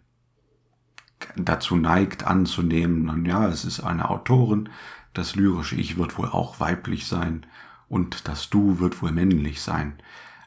dazu 1.35 1.75
neigt 1.75 2.25
anzunehmen, 2.25 3.25
ja, 3.25 3.47
es 3.47 3.63
ist 3.63 3.79
eine 3.81 4.09
Autorin, 4.09 4.69
das 5.13 5.35
lyrische 5.35 5.75
Ich 5.75 5.97
wird 5.97 6.17
wohl 6.17 6.29
auch 6.29 6.59
weiblich 6.59 7.07
sein 7.07 7.45
und 7.89 8.27
das 8.27 8.49
Du 8.49 8.79
wird 8.79 9.01
wohl 9.01 9.11
männlich 9.11 9.61
sein. 9.61 9.93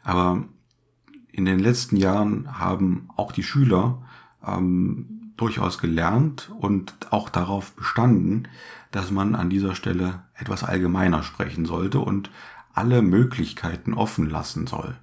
Aber 0.02 0.44
in 1.30 1.44
den 1.44 1.58
letzten 1.58 1.96
Jahren 1.96 2.58
haben 2.58 3.08
auch 3.16 3.32
die 3.32 3.42
Schüler 3.42 4.02
ähm, 4.46 5.32
durchaus 5.36 5.78
gelernt 5.78 6.50
und 6.58 6.94
auch 7.10 7.28
darauf 7.28 7.72
bestanden, 7.72 8.48
dass 8.90 9.10
man 9.10 9.34
an 9.34 9.50
dieser 9.50 9.74
Stelle 9.74 10.22
etwas 10.34 10.62
allgemeiner 10.62 11.22
sprechen 11.22 11.66
sollte 11.66 11.98
und 11.98 12.30
alle 12.72 13.02
Möglichkeiten 13.02 13.94
offen 13.94 14.28
lassen 14.28 14.66
soll. 14.66 14.96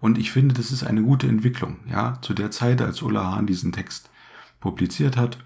Und 0.00 0.18
ich 0.18 0.30
finde, 0.30 0.54
das 0.54 0.70
ist 0.70 0.84
eine 0.84 1.02
gute 1.02 1.26
Entwicklung. 1.26 1.78
Ja, 1.90 2.18
zu 2.20 2.34
der 2.34 2.50
Zeit, 2.50 2.80
als 2.82 3.02
Ulla 3.02 3.32
Hahn 3.32 3.46
diesen 3.46 3.72
Text 3.72 4.10
publiziert 4.60 5.16
hat, 5.16 5.38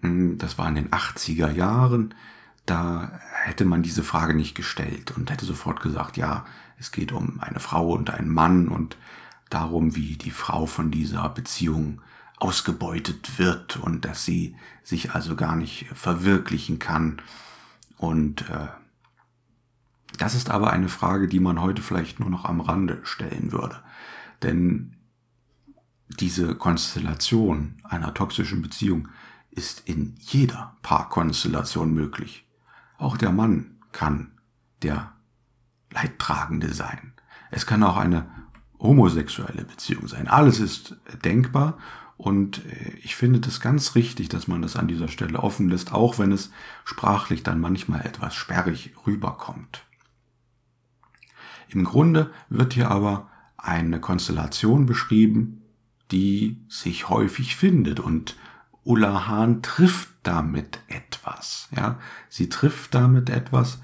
hm, 0.00 0.38
das 0.38 0.58
war 0.58 0.68
in 0.68 0.74
den 0.74 0.90
80er 0.90 1.50
Jahren, 1.50 2.14
da 2.66 3.12
hätte 3.44 3.64
man 3.64 3.82
diese 3.82 4.02
Frage 4.02 4.34
nicht 4.34 4.56
gestellt 4.56 5.12
und 5.16 5.30
hätte 5.30 5.46
sofort 5.46 5.80
gesagt, 5.80 6.16
ja, 6.16 6.44
es 6.78 6.90
geht 6.90 7.12
um 7.12 7.40
eine 7.40 7.60
Frau 7.60 7.92
und 7.92 8.10
einen 8.10 8.28
Mann 8.28 8.68
und 8.68 8.96
darum, 9.50 9.94
wie 9.94 10.16
die 10.16 10.32
Frau 10.32 10.66
von 10.66 10.90
dieser 10.90 11.28
Beziehung 11.28 12.00
ausgebeutet 12.38 13.38
wird 13.38 13.76
und 13.76 14.04
dass 14.04 14.24
sie 14.24 14.56
sich 14.82 15.12
also 15.12 15.36
gar 15.36 15.56
nicht 15.56 15.86
verwirklichen 15.94 16.78
kann. 16.78 17.22
Und 17.96 18.48
äh, 18.50 18.68
das 20.18 20.34
ist 20.34 20.50
aber 20.50 20.70
eine 20.70 20.88
Frage, 20.88 21.28
die 21.28 21.40
man 21.40 21.60
heute 21.60 21.82
vielleicht 21.82 22.20
nur 22.20 22.30
noch 22.30 22.44
am 22.44 22.60
Rande 22.60 23.00
stellen 23.04 23.52
würde. 23.52 23.82
Denn 24.42 24.96
diese 26.08 26.54
Konstellation 26.54 27.80
einer 27.84 28.14
toxischen 28.14 28.62
Beziehung 28.62 29.08
ist 29.50 29.88
in 29.88 30.14
jeder 30.18 30.76
Paarkonstellation 30.82 31.92
möglich. 31.92 32.46
Auch 32.98 33.16
der 33.16 33.32
Mann 33.32 33.78
kann 33.92 34.32
der 34.82 35.12
Leidtragende 35.90 36.72
sein. 36.72 37.14
Es 37.50 37.66
kann 37.66 37.82
auch 37.82 37.96
eine 37.96 38.28
homosexuelle 38.78 39.64
Beziehung 39.64 40.06
sein. 40.06 40.28
Alles 40.28 40.60
ist 40.60 40.96
denkbar 41.24 41.78
und 42.16 42.64
äh, 42.66 42.92
ich 43.02 43.16
finde 43.16 43.40
das 43.40 43.60
ganz 43.60 43.94
richtig, 43.94 44.28
dass 44.28 44.48
man 44.48 44.62
das 44.62 44.76
an 44.76 44.88
dieser 44.88 45.08
Stelle 45.08 45.40
offen 45.40 45.68
lässt, 45.68 45.92
auch 45.92 46.18
wenn 46.18 46.32
es 46.32 46.50
sprachlich 46.84 47.42
dann 47.42 47.60
manchmal 47.60 48.00
etwas 48.06 48.34
sperrig 48.34 48.92
rüberkommt. 49.06 49.84
Im 51.68 51.84
Grunde 51.84 52.30
wird 52.48 52.74
hier 52.74 52.90
aber 52.90 53.28
eine 53.56 54.00
Konstellation 54.00 54.86
beschrieben, 54.86 55.62
die 56.10 56.60
sich 56.68 57.08
häufig 57.08 57.56
findet 57.56 58.00
und 58.00 58.36
Ulla 58.84 59.26
Hahn 59.26 59.62
trifft 59.62 60.10
damit 60.22 60.78
etwas. 60.86 61.68
Ja, 61.74 61.98
sie 62.28 62.48
trifft 62.48 62.94
damit 62.94 63.28
etwas, 63.28 63.80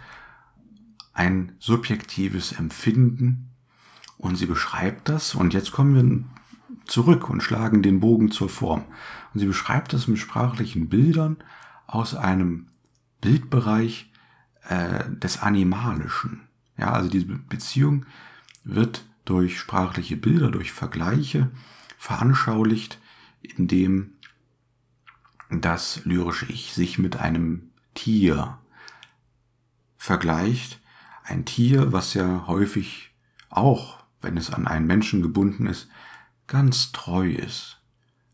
ein 1.12 1.52
subjektives 1.58 2.52
Empfinden 2.52 3.50
und 4.16 4.36
sie 4.36 4.46
beschreibt 4.46 5.08
das 5.08 5.34
und 5.34 5.52
jetzt 5.52 5.72
kommen 5.72 5.94
wir 5.94 6.41
zurück 6.86 7.30
und 7.30 7.42
schlagen 7.42 7.82
den 7.82 8.00
Bogen 8.00 8.30
zur 8.30 8.48
Form. 8.48 8.84
Und 9.32 9.40
sie 9.40 9.46
beschreibt 9.46 9.92
das 9.92 10.08
mit 10.08 10.18
sprachlichen 10.18 10.88
Bildern 10.88 11.38
aus 11.86 12.14
einem 12.14 12.68
Bildbereich 13.20 14.10
äh, 14.68 15.04
des 15.10 15.40
Animalischen. 15.40 16.42
Ja, 16.76 16.92
also 16.92 17.08
diese 17.08 17.26
Beziehung 17.26 18.06
wird 18.64 19.04
durch 19.24 19.58
sprachliche 19.58 20.16
Bilder, 20.16 20.50
durch 20.50 20.72
Vergleiche 20.72 21.50
veranschaulicht, 21.98 22.98
indem 23.42 24.14
das 25.50 26.04
lyrische 26.04 26.46
Ich 26.46 26.72
sich 26.72 26.98
mit 26.98 27.16
einem 27.16 27.70
Tier 27.94 28.58
vergleicht. 29.96 30.80
Ein 31.24 31.44
Tier, 31.44 31.92
was 31.92 32.14
ja 32.14 32.46
häufig 32.46 33.14
auch, 33.50 34.02
wenn 34.20 34.36
es 34.36 34.50
an 34.50 34.66
einen 34.66 34.86
Menschen 34.86 35.22
gebunden 35.22 35.66
ist, 35.66 35.88
ganz 36.46 36.92
treu 36.92 37.30
ist, 37.30 37.80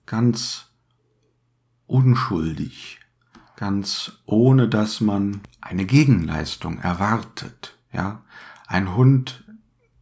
ganz 0.07 0.66
unschuldig, 1.87 3.01
ganz 3.57 4.12
ohne 4.27 4.68
dass 4.68 5.01
man 5.01 5.40
eine 5.61 5.85
Gegenleistung 5.85 6.79
erwartet. 6.79 7.79
Ja, 7.92 8.23
ein 8.66 8.94
Hund 8.94 9.44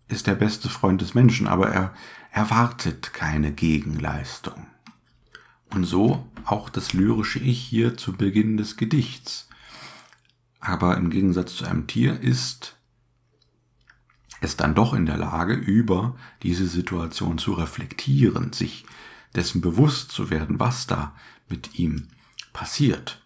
ist 0.09 0.27
der 0.27 0.35
beste 0.35 0.69
Freund 0.69 1.01
des 1.01 1.14
Menschen, 1.14 1.47
aber 1.47 1.69
er 1.69 1.95
erwartet 2.31 3.12
keine 3.12 3.53
Gegenleistung. 3.53 4.66
Und 5.71 5.85
so 5.85 6.27
auch 6.45 6.71
das 6.71 6.92
lyrische 6.92 7.40
Ich 7.40 7.61
hier 7.61 7.97
zu 7.97 8.12
Beginn 8.12 8.57
des 8.57 8.77
Gedichts. 8.77 9.49
Aber 10.61 10.97
im 10.97 11.11
Gegensatz 11.11 11.57
zu 11.57 11.64
einem 11.64 11.87
Tier 11.87 12.21
ist 12.21 12.76
es 14.47 14.57
dann 14.57 14.75
doch 14.75 14.95
in 14.95 15.07
der 15.07 15.17
Lage, 15.19 15.55
über 15.55 16.17
diese 16.43 16.67
Situation 16.67 17.39
zu 17.39 17.53
reflektieren, 17.53 18.53
sich 18.53 18.87
dessen 19.35 19.61
bewusst 19.61 20.11
zu 20.11 20.31
werden, 20.31 20.59
was 20.59 20.87
da 20.87 21.15
mit 21.49 21.79
ihm 21.79 22.09
passiert. 22.53 23.23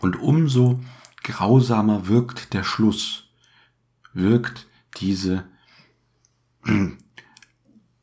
Und 0.00 0.16
umso 0.16 0.80
grausamer 1.22 2.08
wirkt 2.08 2.54
der 2.54 2.64
Schluss, 2.64 3.24
wirkt 4.12 4.66
diese 4.96 5.44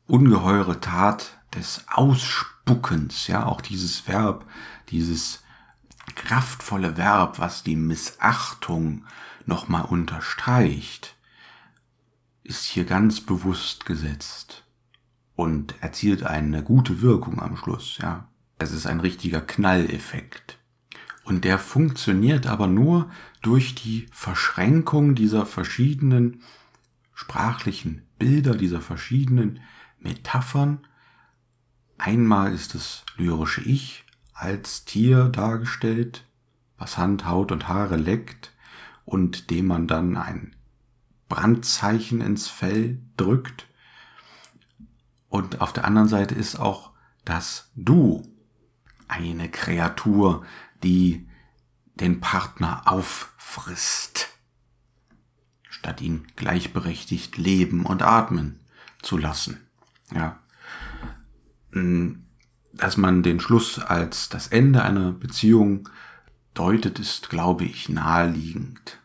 ungeheure 0.06 0.80
Tat 0.80 1.38
des 1.54 1.84
Ausspuckens, 1.88 3.26
ja, 3.26 3.46
auch 3.46 3.60
dieses 3.60 4.06
Verb, 4.06 4.46
dieses 4.90 5.42
kraftvolle 6.14 6.96
Verb, 6.96 7.38
was 7.38 7.62
die 7.62 7.76
Missachtung 7.76 9.04
nochmal 9.46 9.84
unterstreicht, 9.84 11.16
ist 12.50 12.64
hier 12.64 12.84
ganz 12.84 13.20
bewusst 13.20 13.86
gesetzt 13.86 14.64
und 15.36 15.76
erzielt 15.80 16.24
eine 16.24 16.64
gute 16.64 17.00
Wirkung 17.00 17.40
am 17.40 17.56
Schluss, 17.56 17.98
ja. 17.98 18.28
Es 18.58 18.72
ist 18.72 18.86
ein 18.86 18.98
richtiger 18.98 19.40
Knalleffekt. 19.40 20.58
Und 21.22 21.44
der 21.44 21.60
funktioniert 21.60 22.48
aber 22.48 22.66
nur 22.66 23.08
durch 23.40 23.76
die 23.76 24.06
Verschränkung 24.10 25.14
dieser 25.14 25.46
verschiedenen 25.46 26.42
sprachlichen 27.14 28.02
Bilder, 28.18 28.56
dieser 28.56 28.80
verschiedenen 28.80 29.60
Metaphern. 30.00 30.86
Einmal 31.98 32.52
ist 32.52 32.74
das 32.74 33.04
lyrische 33.16 33.62
Ich 33.62 34.04
als 34.34 34.84
Tier 34.84 35.28
dargestellt, 35.28 36.26
was 36.78 36.98
Hand, 36.98 37.26
Haut 37.26 37.52
und 37.52 37.68
Haare 37.68 37.96
leckt 37.96 38.52
und 39.04 39.50
dem 39.50 39.68
man 39.68 39.86
dann 39.86 40.16
ein 40.16 40.56
Brandzeichen 41.30 42.20
ins 42.20 42.48
Fell 42.48 43.00
drückt. 43.16 43.66
Und 45.30 45.62
auf 45.62 45.72
der 45.72 45.86
anderen 45.86 46.08
Seite 46.08 46.34
ist 46.34 46.56
auch 46.56 46.90
das 47.24 47.70
Du 47.74 48.22
eine 49.08 49.48
Kreatur, 49.48 50.44
die 50.82 51.26
den 51.94 52.20
Partner 52.20 52.82
auffrisst, 52.86 54.28
statt 55.68 56.00
ihn 56.00 56.26
gleichberechtigt 56.36 57.38
leben 57.38 57.86
und 57.86 58.02
atmen 58.02 58.60
zu 59.00 59.16
lassen. 59.16 59.66
Ja. 60.12 60.38
Mm, 61.70 62.24
dass 62.72 62.96
man 62.96 63.22
den 63.22 63.40
Schluss 63.40 63.78
als 63.78 64.28
das 64.28 64.48
Ende 64.48 64.82
einer 64.82 65.12
Beziehung 65.12 65.88
deutet, 66.54 66.98
ist, 66.98 67.30
glaube 67.30 67.64
ich, 67.64 67.88
naheliegend. 67.88 68.98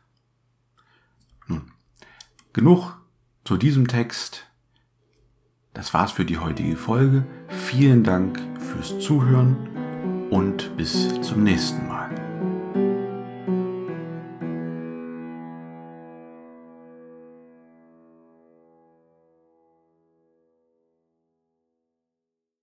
Genug 2.56 2.96
zu 3.44 3.58
diesem 3.58 3.90
Text. 3.90 4.46
Das 5.74 5.94
war's 5.94 6.14
für 6.14 6.24
die 6.24 6.38
heutige 6.38 6.78
Folge. 6.78 7.26
Vielen 7.50 8.06
Dank 8.06 8.40
fürs 8.58 8.98
Zuhören 9.00 9.58
und 10.30 10.72
bis 10.78 11.20
zum 11.20 11.44
nächsten 11.44 11.86
Mal. 11.90 12.25